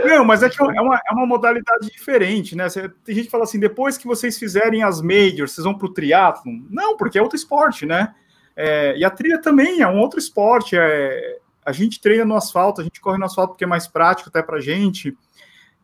[0.05, 2.67] Não, mas é que é uma, é uma modalidade diferente, né?
[3.05, 5.93] Tem gente que fala assim, depois que vocês fizerem as majors, vocês vão para o
[5.93, 6.63] triatlon?
[6.69, 8.15] Não, porque é outro esporte, né?
[8.57, 12.81] É, e a trilha também é um outro esporte, é, a gente treina no asfalto,
[12.81, 15.19] a gente corre no asfalto porque é mais prático até para gente.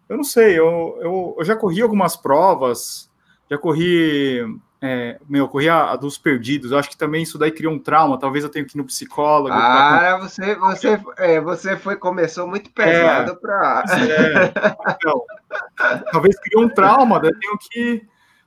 [0.09, 3.11] Eu não sei, eu, eu, eu, já corri algumas provas,
[3.51, 4.47] já corri,
[4.80, 6.70] é, meu, corri a, a, dos perdidos.
[6.70, 8.16] Eu acho que também isso daí criou um trauma.
[8.16, 9.53] Talvez eu tenha que ir no psicólogo.
[9.53, 10.18] Ah, pra...
[10.18, 13.85] você, você, é, você foi começou muito pesado é, para.
[13.91, 15.24] É, então,
[16.12, 17.18] talvez criou um trauma.
[17.18, 18.07] Daí eu tenho que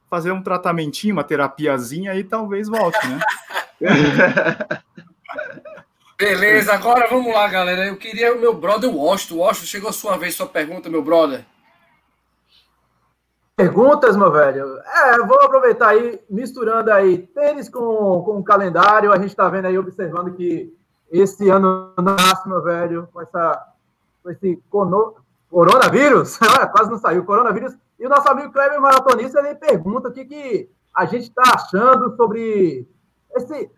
[0.10, 3.20] fazer um tratamentinho, uma terapiazinha e talvez volte, né?
[6.18, 7.88] Beleza, agora vamos lá, galera.
[7.88, 9.36] Eu queria o meu brother Washington.
[9.36, 11.46] Washington, chegou a sua vez, sua pergunta, meu brother.
[13.58, 14.80] Perguntas, meu velho?
[14.80, 19.12] É, vou aproveitar aí, misturando aí tênis com, com o calendário.
[19.12, 20.74] A gente está vendo aí, observando que
[21.12, 23.74] esse ano nasce, meu velho, com, essa,
[24.24, 25.16] com esse cono,
[25.50, 26.38] coronavírus.
[26.72, 27.76] Quase não saiu, coronavírus.
[28.00, 32.16] E o nosso amigo Kleber Maratonista, ele pergunta o que, que a gente está achando
[32.16, 32.88] sobre
[33.36, 33.70] esse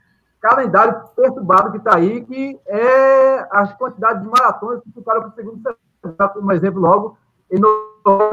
[0.48, 5.34] calendário perturbado que está aí, que é a quantidade de maratonas que ficaram para o
[5.34, 7.18] segundo semestre, um exemplo logo,
[7.52, 7.60] em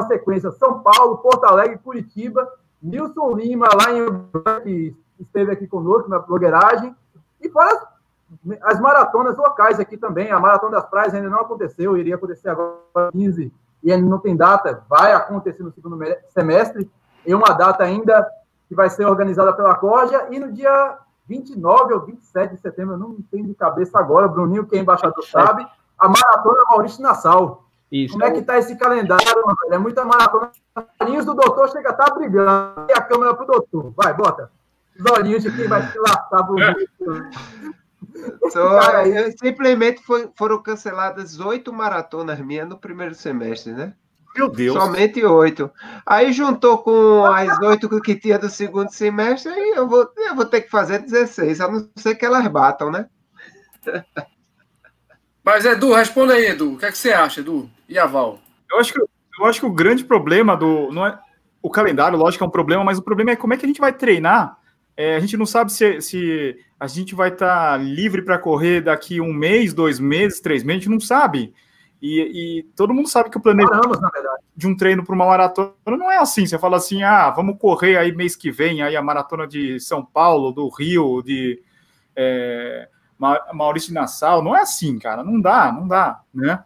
[0.07, 2.49] sequência, São Paulo, Porto Alegre, Curitiba,
[2.81, 6.95] Nilson Lima, lá em que esteve aqui conosco na blogueiragem,
[7.41, 11.97] e fora as, as, maratonas locais aqui também, a Maratona das Praias ainda não aconteceu,
[11.97, 13.51] iria acontecer agora 15,
[13.83, 15.99] e ainda não tem data, vai acontecer no segundo
[16.29, 16.89] semestre,
[17.25, 18.25] em uma data ainda
[18.69, 20.97] que vai ser organizada pela Corja, e no dia
[21.27, 25.25] 29 ou 27 de setembro, eu não tenho de cabeça agora, Bruninho, que é embaixador,
[25.25, 25.65] sabe,
[25.97, 27.65] a Maratona Maurício Nassau.
[27.91, 28.13] Isso.
[28.13, 29.57] Como é que tá esse calendário, mano?
[29.71, 30.51] É muita maratona.
[30.75, 32.87] Os olhinhos do doutor chega a estar tá brigando.
[32.89, 33.93] E a câmera pro doutor.
[33.95, 34.51] Vai, bota.
[34.99, 36.87] Os olhinhos de quem vai se lascar bonito.
[38.51, 38.59] So,
[39.39, 43.93] simplesmente foi, foram canceladas oito maratonas minhas no primeiro semestre, né?
[44.35, 44.75] Meu Deus.
[44.77, 45.71] Somente oito.
[46.05, 50.45] Aí juntou com as oito que tinha do segundo semestre, aí eu vou, eu vou
[50.45, 53.07] ter que fazer 16, a não ser que elas batam, né?
[55.43, 56.73] Mas, Edu, responda aí, Edu.
[56.73, 57.69] O que, é que você acha, Edu?
[57.87, 58.39] E a Val?
[58.71, 60.91] Eu acho que, eu acho que o grande problema do.
[60.91, 61.17] Não é,
[61.61, 63.79] o calendário, lógico, é um problema, mas o problema é como é que a gente
[63.79, 64.57] vai treinar.
[64.97, 68.81] É, a gente não sabe se, se a gente vai estar tá livre para correr
[68.81, 71.53] daqui um mês, dois meses, três meses, a gente não sabe.
[72.07, 73.99] E, e, todo mundo sabe que o planejamento
[74.55, 76.45] de um treino para uma maratona não é assim.
[76.45, 80.05] Você fala assim, ah, vamos correr aí mês que vem, aí a maratona de São
[80.05, 81.59] Paulo, do Rio, de
[82.15, 82.87] é,
[83.51, 84.43] Maurício de Nassau.
[84.43, 85.23] Não é assim, cara.
[85.23, 86.63] Não dá, não dá, né?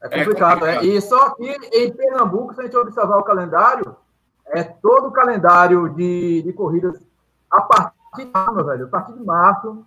[0.00, 0.84] É complicado, é complicado.
[0.86, 3.94] E só que em Pernambuco, se a gente observar o calendário,
[4.46, 6.98] é todo o calendário de, de corridas
[7.50, 9.84] a partir de março, velho, a partir de março,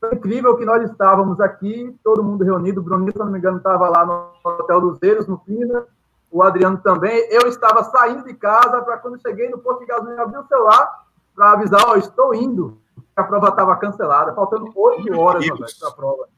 [0.00, 2.80] foi incrível que nós estávamos aqui, todo mundo reunido.
[2.80, 5.84] O Bruninho, se não me engano, estava lá no Hotel Luzeiros, no Pina.
[6.30, 7.26] O Adriano também.
[7.30, 11.06] Eu estava saindo de casa para quando cheguei no posto de gasolina, abrir o celular
[11.34, 12.78] para avisar: Ó, oh, estou indo.
[13.14, 15.46] A prova estava cancelada, faltando oito horas
[15.78, 16.28] para a prova.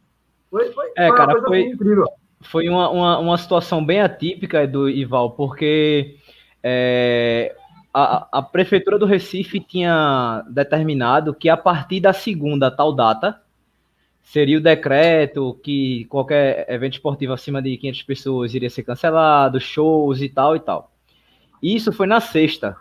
[0.50, 2.06] Foi, foi, é, foi cara, foi, incrível.
[2.40, 6.16] Foi uma, uma, uma situação bem atípica do Ival, porque
[6.62, 7.56] é,
[7.92, 13.40] a, a prefeitura do Recife tinha determinado que a partir da segunda tal data
[14.28, 20.20] seria o decreto que qualquer evento esportivo acima de 500 pessoas iria ser cancelado, shows
[20.20, 20.92] e tal e tal.
[21.62, 22.76] Isso foi na sexta.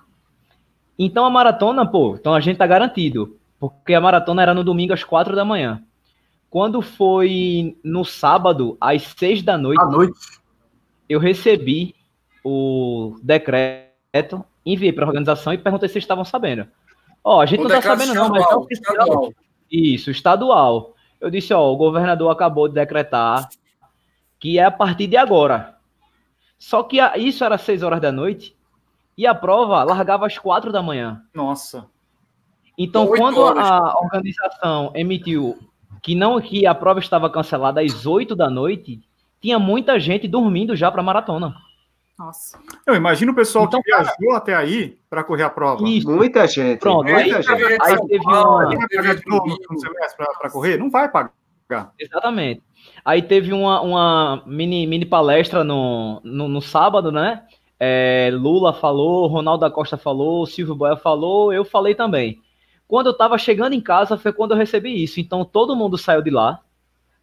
[0.99, 4.93] Então a maratona, pô, então a gente tá garantido, porque a maratona era no domingo
[4.93, 5.81] às quatro da manhã.
[6.49, 10.19] Quando foi no sábado às seis da noite, noite.
[11.07, 11.95] eu recebi
[12.43, 16.67] o decreto, enviei para a organização e perguntei se estavam sabendo.
[17.23, 18.93] Ó, a gente o não tá sabendo não, mas é oficial.
[18.93, 19.33] Estadual.
[19.71, 20.96] Isso, estadual.
[21.19, 23.49] Eu disse, ó, o governador acabou de decretar
[24.39, 25.75] que é a partir de agora.
[26.57, 28.55] Só que a, isso era seis horas da noite
[29.17, 31.21] e a prova largava às quatro da manhã.
[31.33, 31.87] Nossa.
[32.77, 33.65] Então, quando horas.
[33.65, 35.57] a organização emitiu
[36.03, 39.01] que não que a prova estava cancelada às oito da noite,
[39.41, 41.55] tinha muita gente dormindo já para maratona.
[42.17, 42.57] Nossa.
[42.85, 45.87] Eu imagino o pessoal então, que viajou cara, até aí para correr a prova.
[45.87, 46.09] Isso.
[46.09, 46.79] Muita gente.
[46.79, 47.51] Pronto, muita aí, gente.
[47.79, 48.69] aí teve uma.
[50.39, 50.77] para correr?
[50.77, 51.93] Não vai pagar.
[51.99, 52.63] Exatamente.
[53.05, 57.43] Aí teve uma, uma mini, mini palestra no, no, no sábado, né?
[57.79, 62.39] É, Lula falou, Ronaldo da Costa falou, Silvio Boia falou, eu falei também.
[62.87, 65.19] Quando eu estava chegando em casa foi quando eu recebi isso.
[65.19, 66.61] Então todo mundo saiu de lá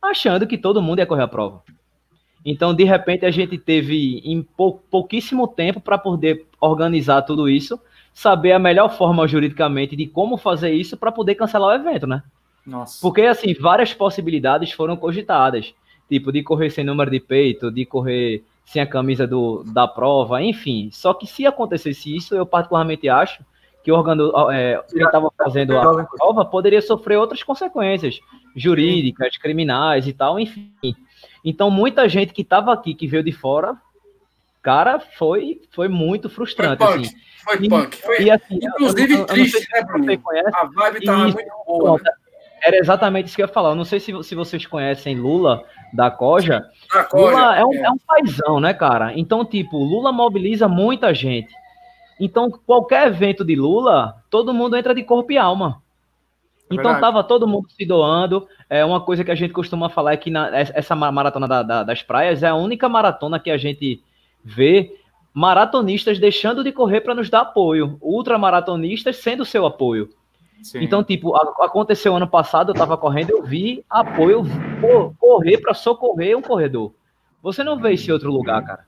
[0.00, 1.62] achando que todo mundo ia correr a prova.
[2.44, 7.80] Então, de repente, a gente teve em pou, pouquíssimo tempo para poder organizar tudo isso,
[8.12, 12.22] saber a melhor forma juridicamente de como fazer isso para poder cancelar o evento, né?
[12.66, 12.98] Nossa.
[13.00, 15.74] Porque, assim, várias possibilidades foram cogitadas.
[16.08, 20.42] Tipo, de correr sem número de peito, de correr sem a camisa do, da prova,
[20.42, 20.90] enfim.
[20.92, 23.42] Só que se acontecesse isso, eu particularmente acho
[23.82, 28.18] que o órgão, é, quem estava fazendo a prova poderia sofrer outras consequências
[28.56, 30.72] jurídicas, criminais e tal, enfim.
[31.44, 33.76] Então, muita gente que estava aqui, que veio de fora,
[34.62, 36.82] cara, foi, foi muito frustrante.
[36.82, 37.16] Foi punk, assim.
[37.44, 37.96] foi e, punk.
[37.96, 40.18] Foi, e, assim, inclusive, eu, triste, eu né, Bruno?
[40.20, 42.00] Conhece, a vibe estava muito boa.
[42.02, 42.10] Né?
[42.64, 43.70] Era exatamente isso que eu ia falar.
[43.70, 46.64] Eu não sei se, se vocês conhecem Lula da Coja.
[46.90, 47.82] Da Coja Lula é um, é.
[47.82, 49.12] é um paizão, né, cara?
[49.14, 51.54] Então, tipo, Lula mobiliza muita gente.
[52.18, 55.82] Então, qualquer evento de Lula, todo mundo entra de corpo e alma.
[56.70, 58.46] É então tava todo mundo se doando.
[58.68, 61.82] É uma coisa que a gente costuma falar é que na, essa maratona da, da,
[61.82, 64.02] das praias é a única maratona que a gente
[64.42, 64.96] vê
[65.32, 70.08] maratonistas deixando de correr para nos dar apoio, ultramaratonistas sendo seu apoio.
[70.62, 70.82] Sim.
[70.82, 74.44] Então, tipo, a, aconteceu ano passado, eu tava correndo, eu vi apoio
[75.18, 76.94] correr para socorrer um corredor.
[77.42, 78.86] Você não vê esse outro lugar, cara.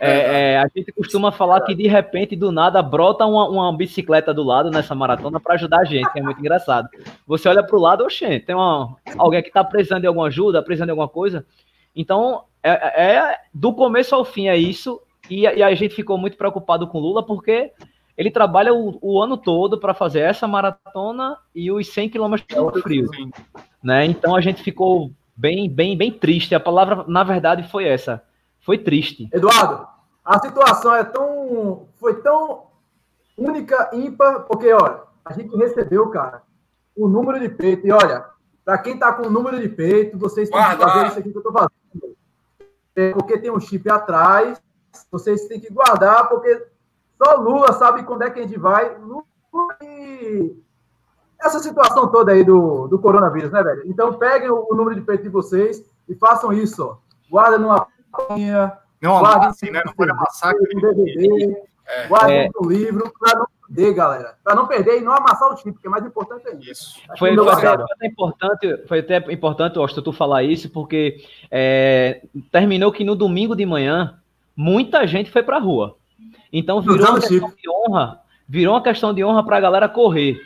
[0.00, 4.32] É, é, a gente costuma falar que de repente, do nada, brota uma, uma bicicleta
[4.32, 6.88] do lado nessa maratona para ajudar a gente, que é muito engraçado.
[7.26, 10.62] Você olha para o lado, oxê, tem uma, alguém que está precisando de alguma ajuda,
[10.62, 11.44] precisando de alguma coisa.
[11.96, 15.00] Então, é, é do começo ao fim é isso.
[15.28, 17.72] E, e, a gente ficou muito preocupado com o Lula porque
[18.16, 22.82] ele trabalha o, o ano todo para fazer essa maratona e os 100 quilômetros do
[22.82, 23.08] frio.
[23.82, 24.06] Né?
[24.06, 26.54] Então a gente ficou bem, bem, bem triste.
[26.54, 28.22] A palavra, na verdade, foi essa
[28.68, 29.30] foi triste.
[29.32, 29.88] Eduardo,
[30.22, 31.88] a situação é tão.
[31.98, 32.66] Foi tão
[33.34, 36.42] única, ímpar, porque, olha, a gente recebeu, cara,
[36.94, 37.86] o número de peito.
[37.86, 38.26] E olha,
[38.62, 41.38] para quem tá com o número de peito, vocês têm que fazer isso aqui que
[41.38, 42.16] eu tô fazendo.
[42.94, 44.60] É porque tem um chip atrás,
[45.10, 46.66] vocês têm que guardar, porque
[47.16, 48.98] só Lula sabe quando é que a gente vai.
[48.98, 49.24] Lula
[49.82, 50.54] e
[51.40, 53.84] essa situação toda aí do, do coronavírus, né, velho?
[53.86, 56.98] Então peguem o, o número de peito de vocês e façam isso, ó.
[57.30, 57.86] Guarda numa
[59.00, 59.82] Não amassem, né?
[59.84, 60.54] Não pode amassar.
[60.54, 61.56] DVD,
[61.86, 62.06] é.
[62.06, 62.50] guarde é.
[62.60, 64.34] um livro para não perder, galera.
[64.42, 67.00] Para não perder e não amassar o time, porque é mais importante é isso.
[67.18, 72.22] Foi, foi, até, foi, até, importante, foi até importante, Austin, tu falar isso, porque é,
[72.50, 74.18] terminou que no domingo de manhã
[74.56, 75.96] muita gente foi para a rua.
[76.52, 80.40] Então virou uma questão de honra, virou uma questão de honra para a galera correr.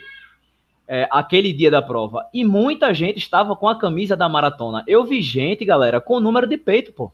[0.85, 2.27] É, aquele dia da prova.
[2.33, 4.83] E muita gente estava com a camisa da maratona.
[4.85, 7.09] Eu vi gente, galera, com o número de peito, pô.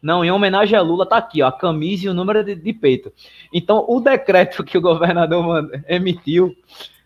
[0.00, 2.72] Não, em homenagem a Lula, tá aqui, ó, a camisa e o número de, de
[2.72, 3.12] peito.
[3.52, 6.54] Então, o decreto que o governador emitiu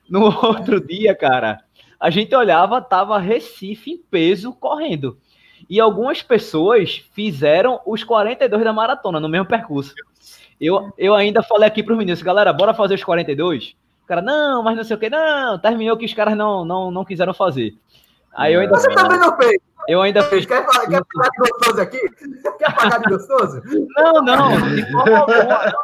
[0.08, 1.60] no outro dia, cara,
[1.98, 5.18] a gente olhava, tava Recife em peso correndo.
[5.68, 9.94] E algumas pessoas fizeram os 42 da maratona no mesmo percurso.
[10.60, 13.76] Eu, eu ainda falei aqui para os meninos, galera, bora fazer os 42?
[14.02, 16.90] O cara, não, mas não sei o que, não, terminou que os caras não, não,
[16.90, 17.74] não quiseram fazer.
[18.34, 18.74] Aí eu ainda.
[18.76, 19.60] Você também não fez.
[19.90, 20.46] Eu ainda fiz.
[20.46, 22.00] Quer, quer pagar de gostoso aqui?
[22.58, 23.60] Quer pagar de gostoso?
[23.96, 25.74] Não, não, de forma alguma, de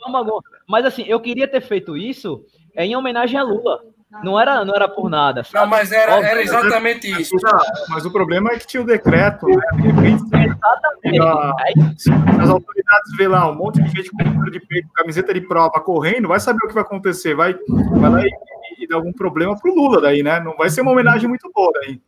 [0.00, 0.42] forma alguma.
[0.68, 2.44] Mas assim, eu queria ter feito isso
[2.76, 3.80] em homenagem a Lula.
[4.22, 5.42] Não era, não era por nada.
[5.42, 5.56] Sabe?
[5.56, 7.34] Não, mas era, era exatamente isso.
[7.88, 9.56] Mas o problema é que tinha o decreto, né?
[11.04, 11.20] Exatamente.
[11.20, 15.40] A, as autoridades vê lá um monte de gente com número de peito, camiseta de
[15.40, 17.34] prova correndo, vai saber o que vai acontecer.
[17.34, 17.58] Vai,
[17.96, 18.28] vai lá e,
[18.78, 20.38] e, e dar algum problema pro Lula daí, né?
[20.38, 22.00] Não vai ser uma homenagem muito boa daí.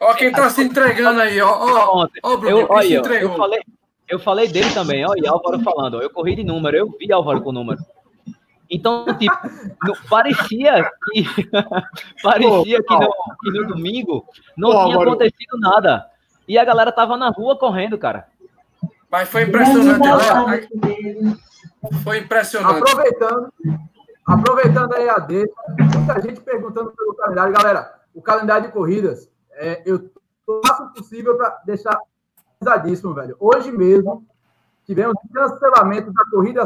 [0.00, 1.50] Ó, quem tá se entregando aí, ó.
[1.50, 3.60] Ó, ó Bruno, eu, olha, eu, falei,
[4.08, 7.12] eu falei dele também, ó, e Álvaro falando, ó, eu corri de número, eu vi
[7.12, 7.78] Álvaro com número.
[8.70, 9.34] Então, tipo,
[10.08, 11.24] parecia que
[12.22, 14.26] parecia que no, que no domingo
[14.56, 15.10] não Pô, tinha Álvaro.
[15.10, 16.06] acontecido nada.
[16.46, 18.26] E a galera tava na rua correndo, cara.
[19.10, 21.36] Mas foi impressionante, né?
[22.04, 22.78] Foi impressionante.
[22.78, 23.52] Aproveitando,
[24.26, 25.52] aproveitando aí a deixa,
[25.94, 27.54] muita gente perguntando pelo calendário.
[27.54, 29.28] Galera, o calendário de corridas
[29.58, 30.10] é, eu
[30.64, 31.98] faço o possível para deixar
[32.58, 33.36] pesadíssimo, velho.
[33.38, 34.26] Hoje mesmo,
[34.84, 36.64] tivemos cancelamento da corrida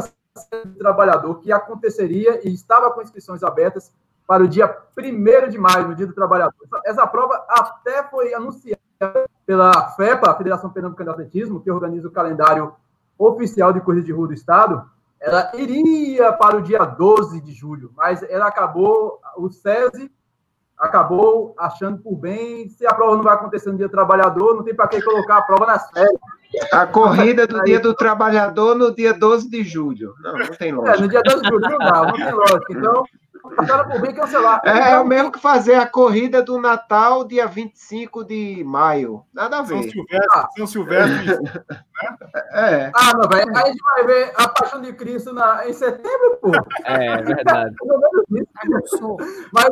[0.65, 3.91] do trabalhador que aconteceria e estava com inscrições abertas
[4.25, 6.55] para o dia 1 de maio, no dia do trabalhador.
[6.85, 8.79] Essa prova até foi anunciada
[9.45, 12.73] pela FEPA, a Federação Pernambucana de Atletismo, que organiza o calendário
[13.17, 14.89] oficial de corrida de rua do estado.
[15.19, 20.11] Ela iria para o dia 12 de julho, mas ela acabou, o SESI
[20.77, 24.63] acabou achando por bem, se a prova não vai acontecer no dia do trabalhador, não
[24.63, 26.19] tem para que colocar a prova nas férias.
[26.71, 30.13] A corrida do dia do trabalhador no dia 12 de julho.
[30.19, 30.97] Não, não tem lógica.
[30.97, 32.65] É, no dia 12 de julho não dá, não tem lógica.
[32.69, 33.03] Então,
[33.57, 34.61] acharam por bem cancelar.
[34.63, 39.23] É, é o mesmo que fazer a corrida do Natal dia 25 de maio.
[39.33, 39.81] Nada a ver.
[39.81, 40.27] São Silvestre.
[40.33, 40.49] Ah.
[40.55, 41.25] São Silvestre.
[41.25, 41.63] né?
[42.53, 42.91] é.
[42.93, 43.57] Ah, não, velho.
[43.57, 46.51] Aí a gente vai ver a Paixão de Cristo na, em setembro, pô.
[46.85, 47.75] É, verdade.
[49.51, 49.69] Mas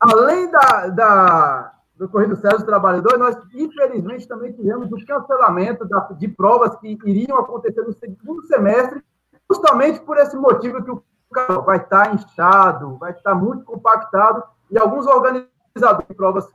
[0.00, 6.28] além da, da, do César do Trabalhador, nós, infelizmente, também tivemos o cancelamento da, de
[6.28, 9.02] provas que iriam acontecer no segundo semestre,
[9.50, 14.78] justamente por esse motivo que o carro vai estar inchado, vai estar muito compactado, e
[14.78, 16.48] alguns organizadores de provas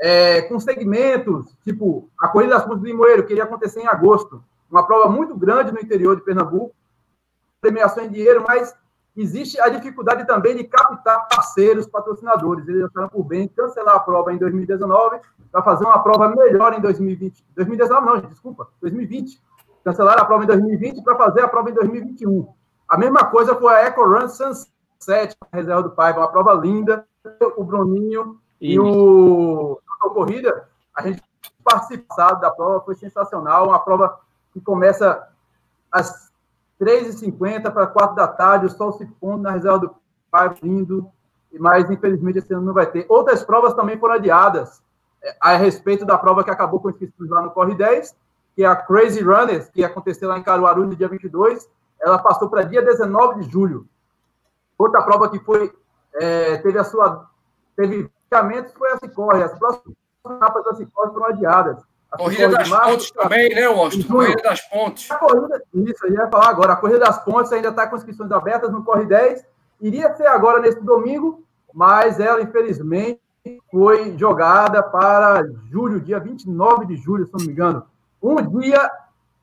[0.00, 4.42] é, com segmentos, tipo a Corrida das Pontes do Limoeiro, que iria acontecer em agosto,
[4.70, 6.74] uma prova muito grande no interior de Pernambuco,
[7.60, 8.74] premiação em dinheiro, mas
[9.16, 12.68] existe a dificuldade também de captar parceiros, patrocinadores.
[12.68, 16.80] Eles acharam por bem cancelar a prova em 2019 para fazer uma prova melhor em
[16.80, 17.44] 2020.
[17.54, 19.40] 2019 não, gente, desculpa, 2020.
[19.82, 22.48] Cancelaram a prova em 2020 para fazer a prova em 2021.
[22.88, 27.06] A mesma coisa foi a Eco Run Sunset, a reserva do Paiva, uma prova linda.
[27.56, 31.22] O Bruninho e, e o a Corrida, a gente
[31.64, 33.68] participado da prova, foi sensacional.
[33.68, 34.20] Uma prova
[34.52, 35.28] que começa
[35.90, 36.25] às
[36.80, 39.96] 3h50 para 4 da tarde, o sol se pondo na reserva do
[40.30, 41.10] Pai, lindo,
[41.58, 43.06] mas infelizmente esse ano não vai ter.
[43.08, 44.82] Outras provas também foram adiadas,
[45.22, 48.14] é, a respeito da prova que acabou com inscrições lá no Corre 10,
[48.54, 51.68] que é a Crazy Runners, que aconteceu lá em Caruaru no dia 22,
[52.00, 53.86] ela passou para dia 19 de julho.
[54.78, 55.72] Outra prova que foi,
[56.14, 57.28] é, teve a sua,
[57.76, 58.10] teve
[58.76, 59.96] foi a Cicorre, as próximas
[60.26, 61.82] etapas da Cicorre foram adiadas.
[62.10, 64.14] A corrida das março, pontes também, né, Washington?
[64.14, 65.10] Corrida das pontes.
[65.10, 66.72] A corrida, isso, eu ia falar agora.
[66.72, 69.44] A corrida das pontes ainda está com inscrições abertas no Corre 10.
[69.80, 71.44] Iria ser agora nesse domingo,
[71.74, 73.20] mas ela, infelizmente,
[73.70, 77.86] foi jogada para julho, dia 29 de julho, se não me engano.
[78.22, 78.90] Um dia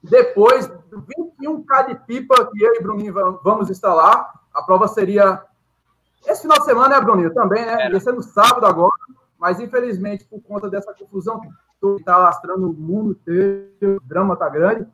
[0.02, 4.34] depois do 21K de pipa que eu e Bruninho vamos instalar.
[4.54, 5.42] A prova seria
[6.26, 7.34] esse final de semana, né, Bruninho?
[7.34, 7.90] Também, né?
[7.90, 8.94] Ia ser no sábado agora,
[9.38, 11.42] mas infelizmente, por conta dessa confusão
[11.96, 14.86] que está lastrando o mundo inteiro, o drama está grande.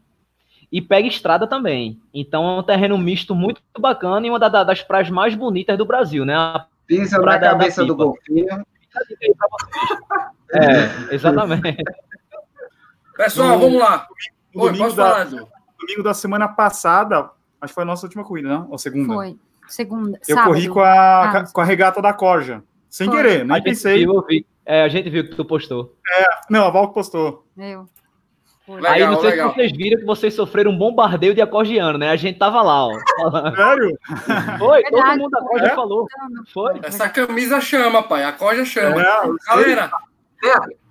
[0.72, 2.00] e pega estrada também.
[2.14, 5.86] Então é um terreno misto muito bacana e uma da, das praias mais bonitas do
[5.86, 6.36] Brasil, né?
[6.36, 8.48] A Pisa na cabeça do golfinho.
[10.52, 11.78] É, exatamente.
[13.16, 14.08] Pessoal, No- vamos lá.
[14.56, 17.30] Oi, domingo, da, falar, domingo da semana passada,
[17.62, 18.66] acho que foi a nossa última corrida, né?
[18.70, 19.14] Ou segunda?
[19.14, 19.38] Foi.
[19.70, 20.20] Segunda.
[20.28, 20.54] Eu sábado.
[20.54, 21.44] corri com a, Ah.
[21.52, 22.64] com a regata da Corja.
[22.90, 23.16] Sem Foi.
[23.18, 24.00] querer, nem pensei.
[24.00, 24.46] viu, eu vi.
[24.66, 25.96] É, a gente viu que tu postou.
[26.50, 27.46] Não, a Val que postou.
[27.58, 27.88] Eu.
[28.68, 29.50] Legal, Aí não sei legal.
[29.50, 32.10] se vocês viram que vocês sofreram um bombardeio de acordiano, né?
[32.12, 32.92] A gente tava lá, ó.
[33.18, 33.56] falando.
[33.56, 33.98] Sério?
[34.60, 35.18] Foi, todo Verdade.
[35.20, 35.76] mundo da Corja É?
[35.76, 36.08] falou.
[36.54, 36.80] Foi.
[36.84, 38.24] Essa camisa chama, pai.
[38.24, 39.02] A corja chama.
[39.02, 39.36] É, eu.
[39.48, 39.92] Galera,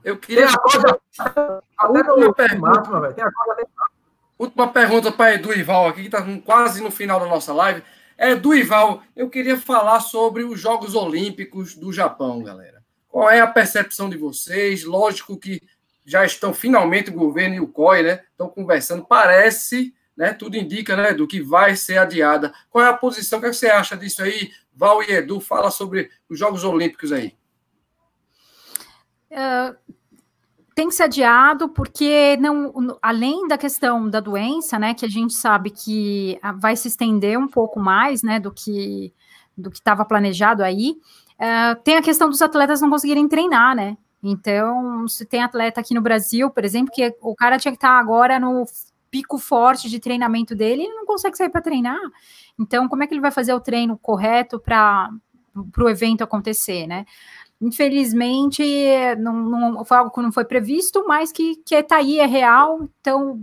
[0.05, 0.49] eu Tem queria.
[0.49, 1.41] a corda até
[1.89, 2.59] Última pergunta.
[2.69, 3.13] máxima.
[3.13, 3.25] Tem
[4.39, 7.83] Última pergunta para Edu Ival aqui, que está quase no final da nossa live.
[8.19, 12.83] Edu Ival, eu queria falar sobre os Jogos Olímpicos do Japão, galera.
[13.07, 14.83] Qual é a percepção de vocês?
[14.83, 15.63] Lógico que
[16.05, 18.25] já estão finalmente o governo e o COI, né?
[18.31, 19.05] Estão conversando.
[19.05, 20.33] Parece, né?
[20.33, 22.53] Tudo indica, né, Edu, que vai ser adiada.
[22.71, 23.39] Qual é a posição?
[23.39, 24.51] O que você acha disso aí?
[24.75, 27.37] Val e Edu, fala sobre os Jogos Olímpicos aí.
[30.79, 35.35] Tem que ser adiado porque não, além da questão da doença, né, que a gente
[35.35, 39.13] sabe que ah, vai se estender um pouco mais, né, do que
[39.57, 40.97] do que estava planejado aí,
[41.35, 43.99] uh, tem a questão dos atletas não conseguirem treinar, né?
[44.23, 47.99] Então, se tem atleta aqui no Brasil, por exemplo, que o cara tinha que estar
[47.99, 48.65] agora no
[49.11, 51.99] pico forte de treinamento dele, ele não consegue sair para treinar.
[52.57, 55.11] Então, como é que ele vai fazer o treino correto para
[55.77, 57.05] o evento acontecer, né?
[57.61, 58.63] Infelizmente,
[59.19, 62.89] não, não, foi algo que não foi previsto, mas que, que está aí, é real,
[63.01, 63.41] então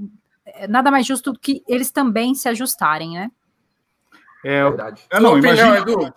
[0.69, 3.31] nada mais justo do que eles também se ajustarem, né?
[4.43, 5.01] É, verdade.
[5.11, 6.13] eu não, imagina, opinião, Edu?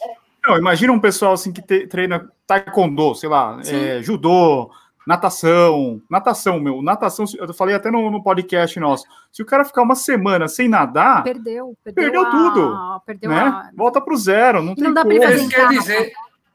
[0.47, 4.71] não, imagina um pessoal assim que te- treina taekwondo, sei lá, é, judô,
[5.07, 9.83] natação, natação, meu, natação, eu falei até no, no podcast nosso, se o cara ficar
[9.83, 14.63] uma semana sem nadar, Perdeu, perdeu, Perdeu a- tudo, Perdeu né, a, volta pro zero,
[14.63, 15.25] não E tem não dá pra como.
[15.25, 16.13] É fazer isso quer dizer.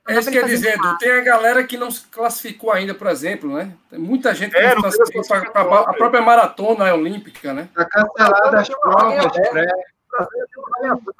[0.08, 0.12] Né?
[0.12, 0.82] É dá isso que Edu.
[0.82, 0.97] casa.
[0.99, 3.74] Tem a galera que não se classificou ainda, por exemplo, né?
[3.89, 7.70] Tem muita gente que É, não se classificou para a própria maratona olímpica, né?
[7.74, 9.32] Tá cancelada as provas,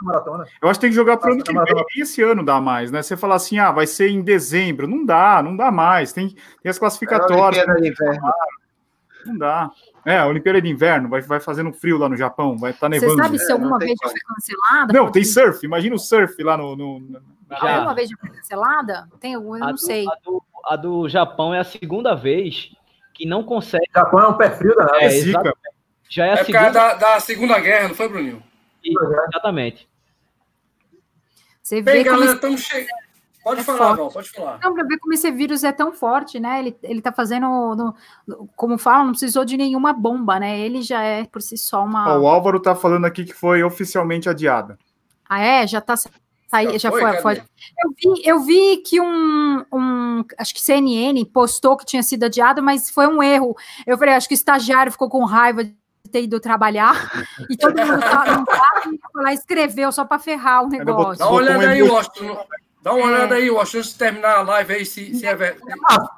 [0.02, 0.46] maratona.
[0.62, 2.62] Eu acho que tem que jogar pro ano Nossa, que vem, e esse ano dá
[2.62, 3.02] mais, né?
[3.02, 6.70] Você fala assim, ah, vai ser em dezembro, não dá, não dá mais, tem, tem
[6.70, 8.22] as É a classificatórias, de Inverno.
[9.26, 9.72] não dá.
[10.06, 12.96] É, a Olimpíada de Inverno, vai, vai fazendo frio lá no Japão, vai estar tá
[12.96, 13.24] Você nevando.
[13.24, 14.94] sabe se É, alguma tem vez foi cancelada?
[14.94, 16.76] Não, tem surf, imagina o surf lá no...
[16.76, 17.22] no-
[17.62, 17.76] Já.
[17.78, 19.10] Alguma vez já foi cancelada?
[19.20, 20.06] Tem, eu A não do, sei.
[20.08, 22.72] A do, a do Japão é a segunda vez
[23.14, 23.86] que não consegue.
[23.96, 24.96] Japão é um pé frio danado.
[24.98, 25.58] É, exatamente.
[26.10, 26.94] Já é a É por causa segunda.
[26.94, 28.44] da, da Segunda Guerra, não foi, Bruninho?
[28.84, 29.88] Exatamente.
[31.62, 32.88] Você Bem, vê como galera, esse, estamos che...
[33.44, 33.96] Pode É falar.
[33.96, 34.58] Val, pode falar.
[34.64, 36.60] não, pra ver como esse vírus é tão forte, né?
[36.60, 37.46] Ele, ele tá fazendo,
[37.76, 37.94] no-
[38.26, 40.58] no- como falam, não precisou de nenhuma bomba, né?
[40.60, 42.16] Ele já é por si só uma.
[42.16, 44.78] Ó, o Álvaro tá falando aqui que foi oficialmente adiada.
[45.28, 45.68] Ah, é?
[45.68, 45.96] Já tá.
[46.54, 47.22] Saí, já foi, Cadê?
[47.22, 47.42] foi.
[47.84, 50.24] Eu vi, eu vi que um, um.
[50.38, 53.58] Acho que CNN postou que tinha sido adiado, mas foi um erro.
[53.88, 55.74] Eu falei, acho que o estagiário ficou com raiva de
[56.12, 60.20] ter ido trabalhar e todo mundo tá, não tá, foi lá e escreveu só para
[60.20, 61.18] ferrar o negócio.
[61.18, 62.46] Dá uma olhada aí, Washington.
[62.84, 65.74] Dá uma olhada aí, Washington, antes de terminar a live aí, se, se é verdade.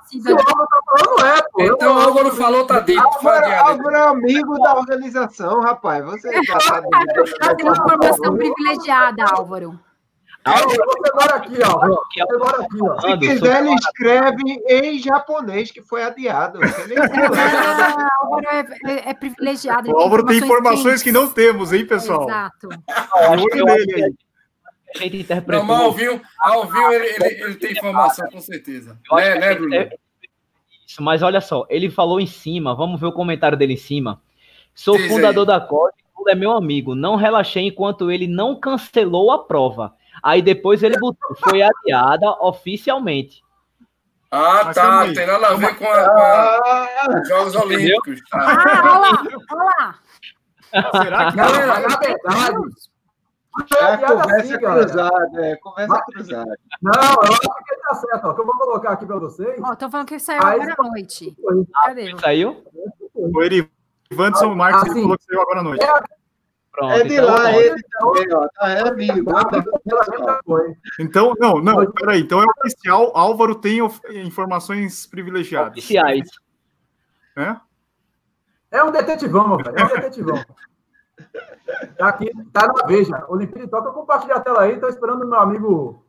[0.09, 1.61] Se Se o Álvaro tá falando, é, pô.
[1.61, 3.01] Então, o Álvaro falou, tá dito.
[3.21, 3.69] Foi Álvaro.
[3.69, 6.03] Álvaro é amigo da organização, rapaz.
[6.03, 6.89] Você já sabe.
[7.39, 9.23] Tá tendo informação privilegiada,
[10.46, 10.70] Álvaro.
[10.70, 12.06] Você mora aqui, ó.
[12.12, 13.00] Que Você mora aqui, ó.
[13.02, 16.60] Se quiser, ele escreve em japonês que foi adiado.
[16.64, 18.60] Ah, Álvaro é,
[18.91, 19.91] é- é privilegiado.
[19.91, 22.24] O Álvaro tem informações que não temos, hein, pessoal?
[22.30, 22.70] Exato.
[23.30, 24.14] Olho nele aí.
[24.96, 25.66] a gente Não, interpretou.
[25.66, 28.98] mas ao vivo, ao vivo ele, ele, ele tem informação, com certeza.
[29.12, 29.76] Né, né, Bruno?
[30.88, 34.22] Isso, mas olha só, ele falou em cima, vamos ver o comentário dele em cima.
[34.76, 35.60] Sou Diz fundador aí.
[35.60, 36.93] da COD, Lula é meu amigo.
[36.96, 39.93] Não relaxei enquanto ele não cancelou a prova.
[40.24, 43.43] Aí depois ele botou, foi adiada oficialmente.
[44.32, 44.99] Ah, Mas tá.
[45.01, 45.13] aí.
[45.13, 48.20] tem nada a ver com, a, com os Jogos Olímpicos.
[48.30, 48.39] Tá.
[48.39, 49.99] Ah, olha lá, olha lá.
[51.03, 52.57] Será que Não, mas na verdade.
[53.80, 56.59] É a piada conversa assim, cruzada, é conversa cruzada.
[56.82, 58.34] Não, eu acho que tá certo, ó.
[58.34, 59.57] Que eu vou colocar aqui pra vocês.
[59.63, 61.34] Ó, tô falando que saiu Aí- agora à noite.
[61.86, 62.13] Cadê?
[62.20, 62.63] Saiu?
[63.13, 65.01] o Erivanson Marques ele Assim.
[65.03, 65.86] falou que saiu agora à noite?
[66.76, 68.47] Pronto, é de então, lá, ele também, ó.
[68.49, 69.32] Tá, é amigo.
[70.99, 72.21] Então, não, não, peraí.
[72.21, 73.80] Então é oficial, Álvaro tem
[74.26, 75.78] informações privilegiadas.
[75.78, 76.28] Oficiais.
[77.38, 77.55] É?
[78.71, 79.78] É um detetivão, meu velho.
[79.78, 80.45] É um detetivão.
[81.97, 83.26] Tá aqui, tá na Veja.
[83.30, 84.80] Olimpíada Toca, compartilha a tela aí.
[84.80, 86.03] Tô esperando o meu amigo,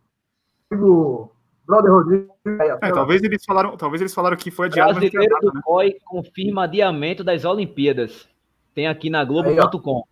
[0.70, 1.32] amigo
[1.64, 2.34] Brother Rodrigo.
[2.82, 4.98] É, talvez eles falaram, talvez eles falaram que foi adiado.
[4.98, 5.60] Brasileiro do né?
[5.64, 8.28] COI confirma adiamento das Olimpíadas.
[8.74, 10.04] Tem aqui na Globo.com.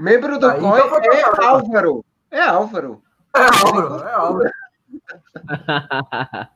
[0.00, 2.04] Membro do aí, COI então é Álvaro.
[2.30, 3.02] É Álvaro.
[3.36, 4.50] É Álvaro, é Álvaro.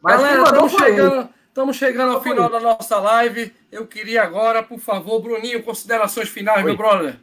[0.00, 3.52] Mas Galera, estamos chegando, estamos chegando ao final da nossa live.
[3.72, 6.64] Eu queria agora, por favor, Bruninho, considerações finais, Oi.
[6.64, 7.16] meu brother.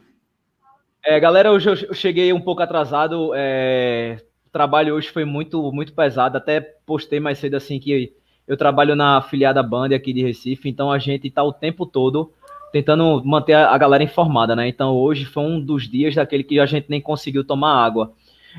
[1.04, 3.32] É, galera, hoje eu cheguei um pouco atrasado.
[3.34, 6.36] É, o trabalho hoje foi muito, muito pesado.
[6.36, 8.14] Até postei mais cedo assim que
[8.46, 12.34] eu trabalho na afiliada Band aqui de Recife, então a gente está o tempo todo
[12.72, 14.66] tentando manter a galera informada, né?
[14.66, 18.12] Então hoje foi um dos dias daquele que a gente nem conseguiu tomar água.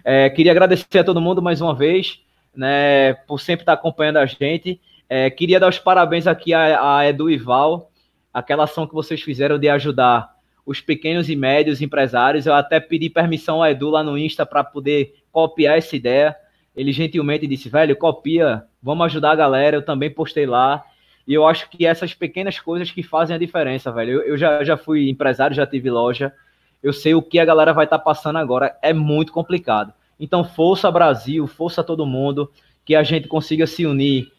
[0.03, 2.21] É, queria agradecer a todo mundo mais uma vez
[2.55, 4.79] né, por sempre estar acompanhando a gente.
[5.09, 7.91] É, queria dar os parabéns aqui a, a Edu e Val,
[8.33, 10.33] aquela ação que vocês fizeram de ajudar
[10.65, 12.45] os pequenos e médios empresários.
[12.45, 16.35] Eu até pedi permissão ao Edu lá no Insta para poder copiar essa ideia.
[16.75, 19.77] Ele gentilmente disse, velho, copia, vamos ajudar a galera.
[19.77, 20.83] Eu também postei lá.
[21.27, 24.13] E eu acho que essas pequenas coisas que fazem a diferença, velho.
[24.13, 26.33] Eu, eu já, já fui empresário, já tive loja.
[26.81, 28.77] Eu sei o que a galera vai estar tá passando agora.
[28.81, 29.93] É muito complicado.
[30.19, 32.51] Então, força Brasil, força todo mundo,
[32.85, 34.31] que a gente consiga se unir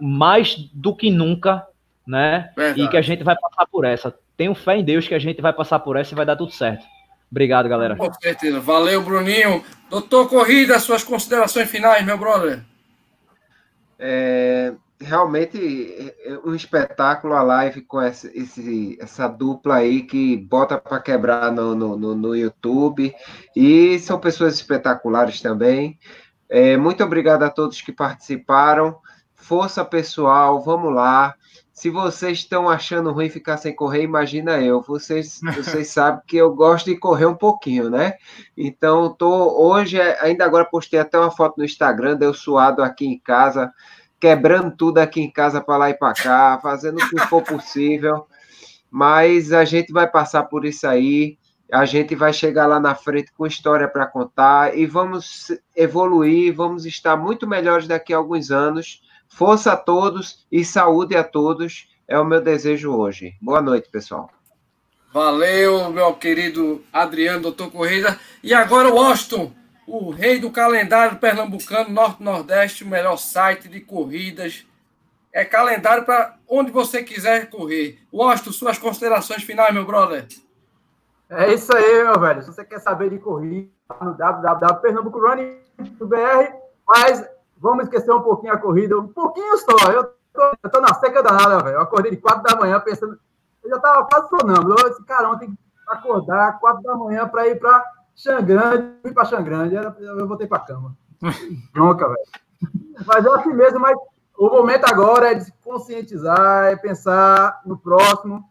[0.00, 1.66] mais do que nunca,
[2.06, 2.52] né?
[2.56, 2.82] Verdade.
[2.82, 4.14] E que a gente vai passar por essa.
[4.36, 6.52] Tenho fé em Deus que a gente vai passar por essa e vai dar tudo
[6.52, 6.86] certo.
[7.30, 7.96] Obrigado, galera.
[7.96, 8.60] Com certeza.
[8.60, 9.64] Valeu, Bruninho.
[9.90, 12.62] Doutor Corrida, suas considerações finais, meu brother.
[13.98, 20.36] É, realmente é, é um espetáculo a live com essa, esse, essa dupla aí que
[20.36, 23.14] bota para quebrar no, no, no, YouTube
[23.54, 25.98] e são pessoas espetaculares também.
[26.48, 28.96] É, muito obrigado a todos que participaram.
[29.34, 31.34] Força pessoal, vamos lá.
[31.72, 34.82] Se vocês estão achando ruim ficar sem correr, imagina eu.
[34.82, 38.14] Vocês, vocês sabem que eu gosto de correr um pouquinho, né?
[38.56, 43.18] Então, tô hoje, ainda agora postei até uma foto no Instagram, deu suado aqui em
[43.18, 43.72] casa
[44.20, 48.26] quebrando tudo aqui em casa para lá e para cá, fazendo o que for possível.
[48.90, 51.38] Mas a gente vai passar por isso aí,
[51.70, 56.86] a gente vai chegar lá na frente com história para contar e vamos evoluir, vamos
[56.86, 59.02] estar muito melhores daqui a alguns anos.
[59.28, 63.34] Força a todos e saúde a todos é o meu desejo hoje.
[63.40, 64.30] Boa noite, pessoal.
[65.12, 68.18] Valeu, meu querido Adriano, doutor Corrida.
[68.42, 69.52] E agora, Washington,
[69.88, 74.66] o rei do calendário pernambucano, Norte-Nordeste, o melhor site de corridas.
[75.32, 77.98] É calendário para onde você quiser correr.
[78.12, 80.28] Washington, suas considerações finais, meu brother.
[81.30, 82.42] É isso aí, meu velho.
[82.42, 83.70] Se você quer saber de corrida,
[84.00, 86.52] no www.pernambucorunning.br,
[86.86, 87.26] mas
[87.56, 89.90] vamos esquecer um pouquinho a corrida, um pouquinho só.
[89.90, 91.76] Eu tô, eu tô na seca danada, velho.
[91.76, 93.18] Eu acordei de 4 da manhã pensando.
[93.64, 94.76] Eu já tava quase sonando.
[94.78, 95.56] Eu disse, caramba, tem que
[95.88, 97.82] acordar 4 da manhã para ir para
[98.18, 100.96] Xangrande, fui para Xangrande, eu voltei para cama.
[101.72, 102.18] Bronca, velho.
[103.06, 103.96] Mas é assim mesmo, mas
[104.36, 108.44] o momento agora é de se conscientizar, é pensar no próximo,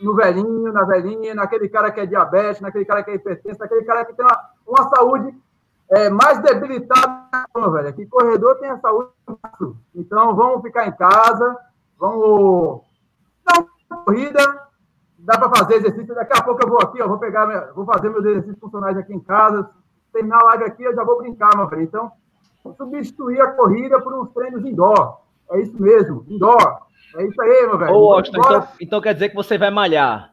[0.00, 3.84] no velhinho, na velhinha, naquele cara que é diabetes, naquele cara que é hipertenso, naquele
[3.84, 5.36] cara que tem uma, uma saúde
[5.90, 7.92] é, mais debilitada, velho.
[7.92, 9.10] Que corredor tem a saúde.
[9.92, 11.56] Então, vamos ficar em casa,
[11.98, 12.82] vamos
[13.44, 14.69] dar uma corrida,
[15.24, 16.14] dá para fazer exercício.
[16.14, 18.96] Daqui a pouco eu vou aqui, eu vou pegar, minha, vou fazer meus exercícios funcionais
[18.96, 19.70] aqui em casa.
[20.12, 21.82] Terminar a live aqui, eu já vou brincar, meu velho.
[21.82, 22.12] Então,
[22.76, 25.18] substituir a corrida por uns treinos indoor.
[25.50, 26.80] É isso mesmo, indoor.
[27.16, 27.92] É isso aí, meu velho.
[27.92, 30.32] Ô, Austin, então, então, quer dizer que você vai malhar.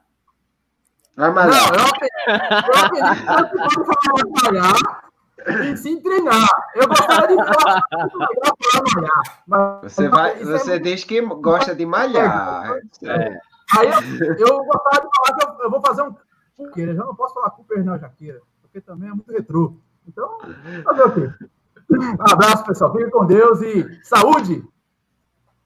[1.16, 1.54] Vai malhar.
[1.54, 5.08] Não, eu aprendi, eu aprendi que malhar
[5.48, 6.48] e se treinar.
[6.76, 9.22] Eu gostaria de falar malhar.
[9.48, 10.80] Mas, você vai, é você é...
[10.80, 12.80] diz que gosta de malhar.
[13.04, 13.40] É.
[13.76, 16.16] Aí eu, eu gostava de falar que eu, eu vou fazer um
[16.58, 16.96] Jaqueira.
[16.96, 19.78] Já não posso falar Cooper não, Jaqueira, porque também é muito retrô.
[20.08, 20.40] Então,
[20.84, 21.46] fazer o quê?
[21.90, 22.92] Um abraço, pessoal.
[22.92, 24.64] Fiquem com Deus e saúde!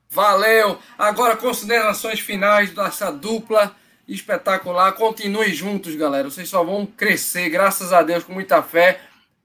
[0.09, 0.77] Valeu!
[0.97, 3.73] Agora, considerações finais dessa dupla
[4.07, 4.91] espetacular.
[4.93, 6.29] Continue juntos, galera.
[6.29, 8.99] Vocês só vão crescer, graças a Deus, com muita fé.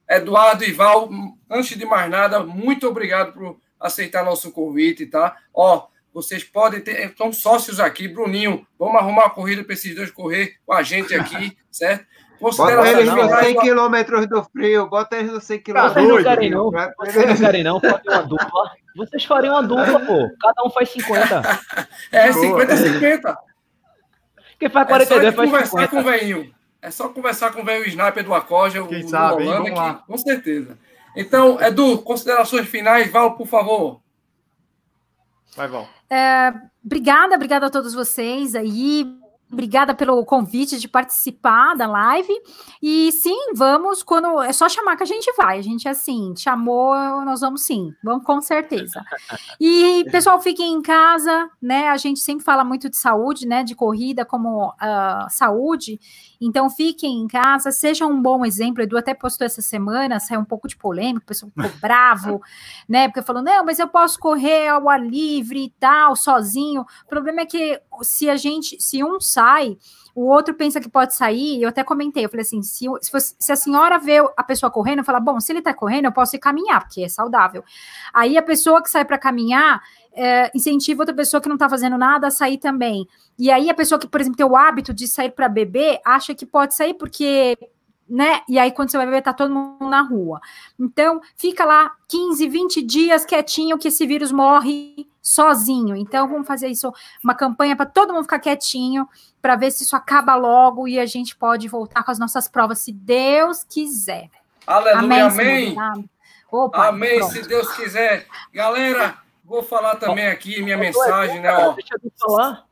[0.08, 1.08] Eduardo e Val,
[1.50, 5.36] antes de mais nada, muito obrigado por aceitar nosso convite, tá?
[5.52, 5.86] Ó,
[6.16, 8.66] vocês podem ter, estão sócios aqui, Bruninho.
[8.78, 12.06] Vamos arrumar uma corrida para esses dois correr com a gente aqui, certo?
[12.40, 16.02] Bota eles nos 100 quilômetros do frio, bota eles nos 100 quilômetros.
[16.02, 18.70] Vocês não querem não, vocês não querem não, fazer uma dupla.
[18.96, 20.30] Vocês fariam uma dupla, pô.
[20.40, 21.42] Cada um faz 50.
[22.10, 23.38] É, 50 50.
[24.52, 26.54] Porque faz 42, é só conversar com o velhinho.
[26.80, 30.16] É só conversar com o velho sniper do Acoja, o Quem sabe, Holanda, aqui, com
[30.16, 30.78] certeza.
[31.14, 34.00] Então, Edu, considerações finais, Val, por favor.
[35.54, 35.95] Vai, Val.
[36.10, 36.52] É,
[36.84, 39.06] obrigada, obrigada a todos vocês aí.
[39.50, 42.32] Obrigada pelo convite de participar da live.
[42.82, 44.42] E sim, vamos quando.
[44.42, 45.60] É só chamar que a gente vai.
[45.60, 46.94] A gente, assim, chamou,
[47.24, 47.92] nós vamos sim.
[48.02, 49.04] Vamos com certeza.
[49.60, 51.88] E, pessoal, fiquem em casa, né?
[51.88, 53.62] A gente sempre fala muito de saúde, né?
[53.62, 56.00] De corrida como uh, saúde.
[56.40, 58.82] Então, fiquem em casa, sejam um bom exemplo.
[58.82, 62.40] Edu até postou essa semana, saiu um pouco de polêmica, o pessoal ficou bravo,
[62.88, 63.08] né?
[63.08, 66.82] Porque falou: não, mas eu posso correr ao ar livre e tal, sozinho.
[67.04, 69.76] O problema é que se a gente, se um sai,
[70.16, 71.60] o outro pensa que pode sair.
[71.62, 74.70] Eu até comentei, eu falei assim: se, se, fosse, se a senhora vê a pessoa
[74.70, 77.62] correndo, fala, bom, se ele tá correndo, eu posso ir caminhar, porque é saudável.
[78.14, 79.82] Aí a pessoa que sai para caminhar
[80.14, 83.06] é, incentiva outra pessoa que não está fazendo nada a sair também.
[83.38, 86.34] E aí a pessoa que, por exemplo, tem o hábito de sair para beber, acha
[86.34, 87.58] que pode sair porque
[88.08, 88.40] né?
[88.48, 90.40] E aí, quando você vai beber, tá todo mundo na rua.
[90.78, 95.96] Então, fica lá 15, 20 dias quietinho, que esse vírus morre sozinho.
[95.96, 99.08] Então, vamos fazer isso, uma campanha para todo mundo ficar quietinho,
[99.42, 102.78] para ver se isso acaba logo e a gente pode voltar com as nossas provas,
[102.78, 104.30] se Deus quiser.
[104.66, 105.78] Aleluia, amém.
[105.78, 106.10] Amém,
[106.50, 108.26] Opa, amém se Deus quiser.
[108.52, 111.52] Galera, Vou falar também aqui minha mensagem, né?
[111.52, 111.72] Ó.
[111.72, 112.65] Deixa eu falar.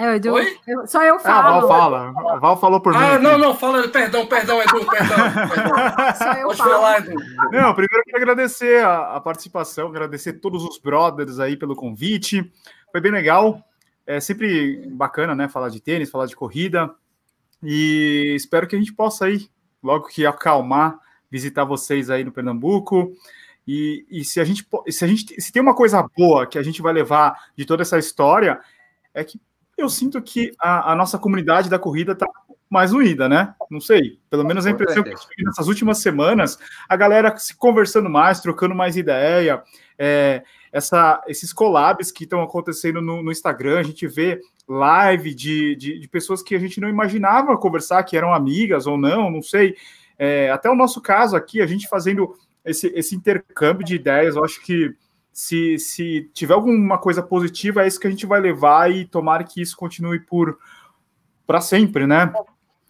[0.00, 0.34] É, Edu,
[0.66, 1.46] eu, só eu falo.
[1.46, 2.32] Ah, Val fala.
[2.32, 3.04] A Val falou por ah, mim.
[3.04, 3.86] Ah, não, não, fala.
[3.86, 5.16] Perdão, perdão, Edu, perdão.
[5.50, 6.14] perdão.
[6.16, 6.70] Só eu Pode falo.
[6.70, 7.12] falar, Edu.
[7.52, 12.50] Não, primeiro eu quero agradecer a, a, participação, agradecer todos os brothers aí pelo convite.
[12.90, 13.62] Foi bem legal.
[14.06, 15.50] É sempre bacana, né?
[15.50, 16.90] Falar de tênis, falar de corrida.
[17.62, 19.50] E espero que a gente possa aí,
[19.82, 20.98] logo que acalmar,
[21.30, 23.12] visitar vocês aí no Pernambuco.
[23.68, 26.62] E, e se a gente se a gente se tem uma coisa boa que a
[26.62, 28.58] gente vai levar de toda essa história
[29.12, 29.38] é que
[29.80, 32.26] eu sinto que a, a nossa comunidade da corrida está
[32.70, 33.54] mais unida, né?
[33.68, 36.56] Não sei, pelo menos a impressão que eu tive nessas últimas semanas,
[36.88, 39.60] a galera se conversando mais, trocando mais ideia,
[39.98, 45.74] é, essa, esses collabs que estão acontecendo no, no, Instagram, a gente vê live de,
[45.74, 49.42] de, de, pessoas que a gente não imaginava conversar, que eram amigas ou não, não
[49.42, 49.74] sei.
[50.16, 54.44] É, até o nosso caso aqui, a gente fazendo esse, esse intercâmbio de ideias, eu
[54.44, 54.94] acho que
[55.40, 59.42] se, se tiver alguma coisa positiva, é isso que a gente vai levar e tomara
[59.42, 60.58] que isso continue por
[61.46, 62.30] para sempre, né?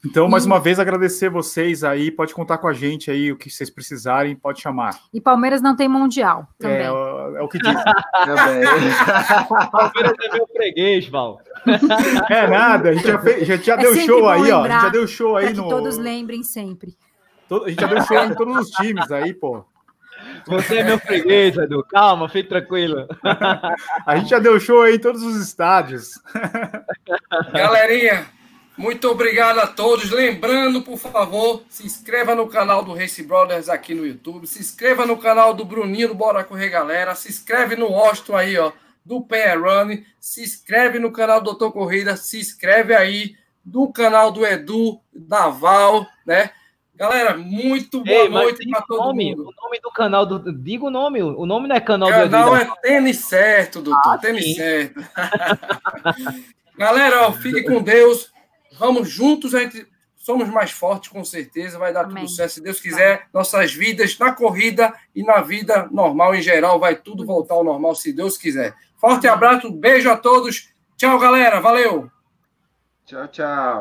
[0.05, 2.11] Então, mais uma vez, agradecer vocês aí.
[2.11, 4.99] Pode contar com a gente aí, o que vocês precisarem, pode chamar.
[5.15, 6.79] E Palmeiras não tem Mundial também.
[6.79, 7.73] É, é o que diz.
[9.71, 11.41] Palmeiras é meu freguês, Val.
[12.29, 14.67] É nada, a gente já, fez, já, já é deu show aí, ó.
[14.67, 15.69] já deu show aí no.
[15.69, 16.97] todos lembrem sempre.
[17.49, 19.65] A gente já deu show em todos os times aí, pô.
[20.47, 21.85] Você é meu freguês, Edu.
[21.85, 23.07] Calma, fique tranquilo.
[24.07, 26.21] A gente já deu show aí em todos os estádios.
[27.53, 28.27] Galerinha,
[28.77, 30.11] muito obrigado a todos.
[30.11, 34.47] Lembrando, por favor, se inscreva no canal do Race Brothers aqui no YouTube.
[34.47, 37.15] Se inscreva no canal do Bruninho do Bora Correr Galera.
[37.15, 38.73] Se inscreve no Austin aí, ó,
[39.05, 39.99] do Pé Run.
[40.19, 42.17] Se inscreve no canal do Doutor Corrida.
[42.17, 46.51] Se inscreve aí do canal do Edu, da Val, né?
[47.01, 49.49] Galera, muito boa Ei, noite para todo nome, mundo.
[49.49, 52.31] O nome do canal, do, diga o nome, o nome não é canal, canal do
[52.31, 54.55] canal é Tênis Certo, doutor, ah, Tênis sim.
[54.55, 55.01] Certo.
[56.77, 58.31] Galera, ó, fique com Deus,
[58.79, 62.17] vamos juntos, a gente somos mais fortes, com certeza, vai dar Amém.
[62.17, 66.79] tudo certo, se Deus quiser, nossas vidas na corrida e na vida normal em geral,
[66.79, 68.75] vai tudo voltar ao normal, se Deus quiser.
[68.99, 72.11] Forte abraço, beijo a todos, tchau, galera, valeu!
[73.07, 73.79] Tchau, tchau.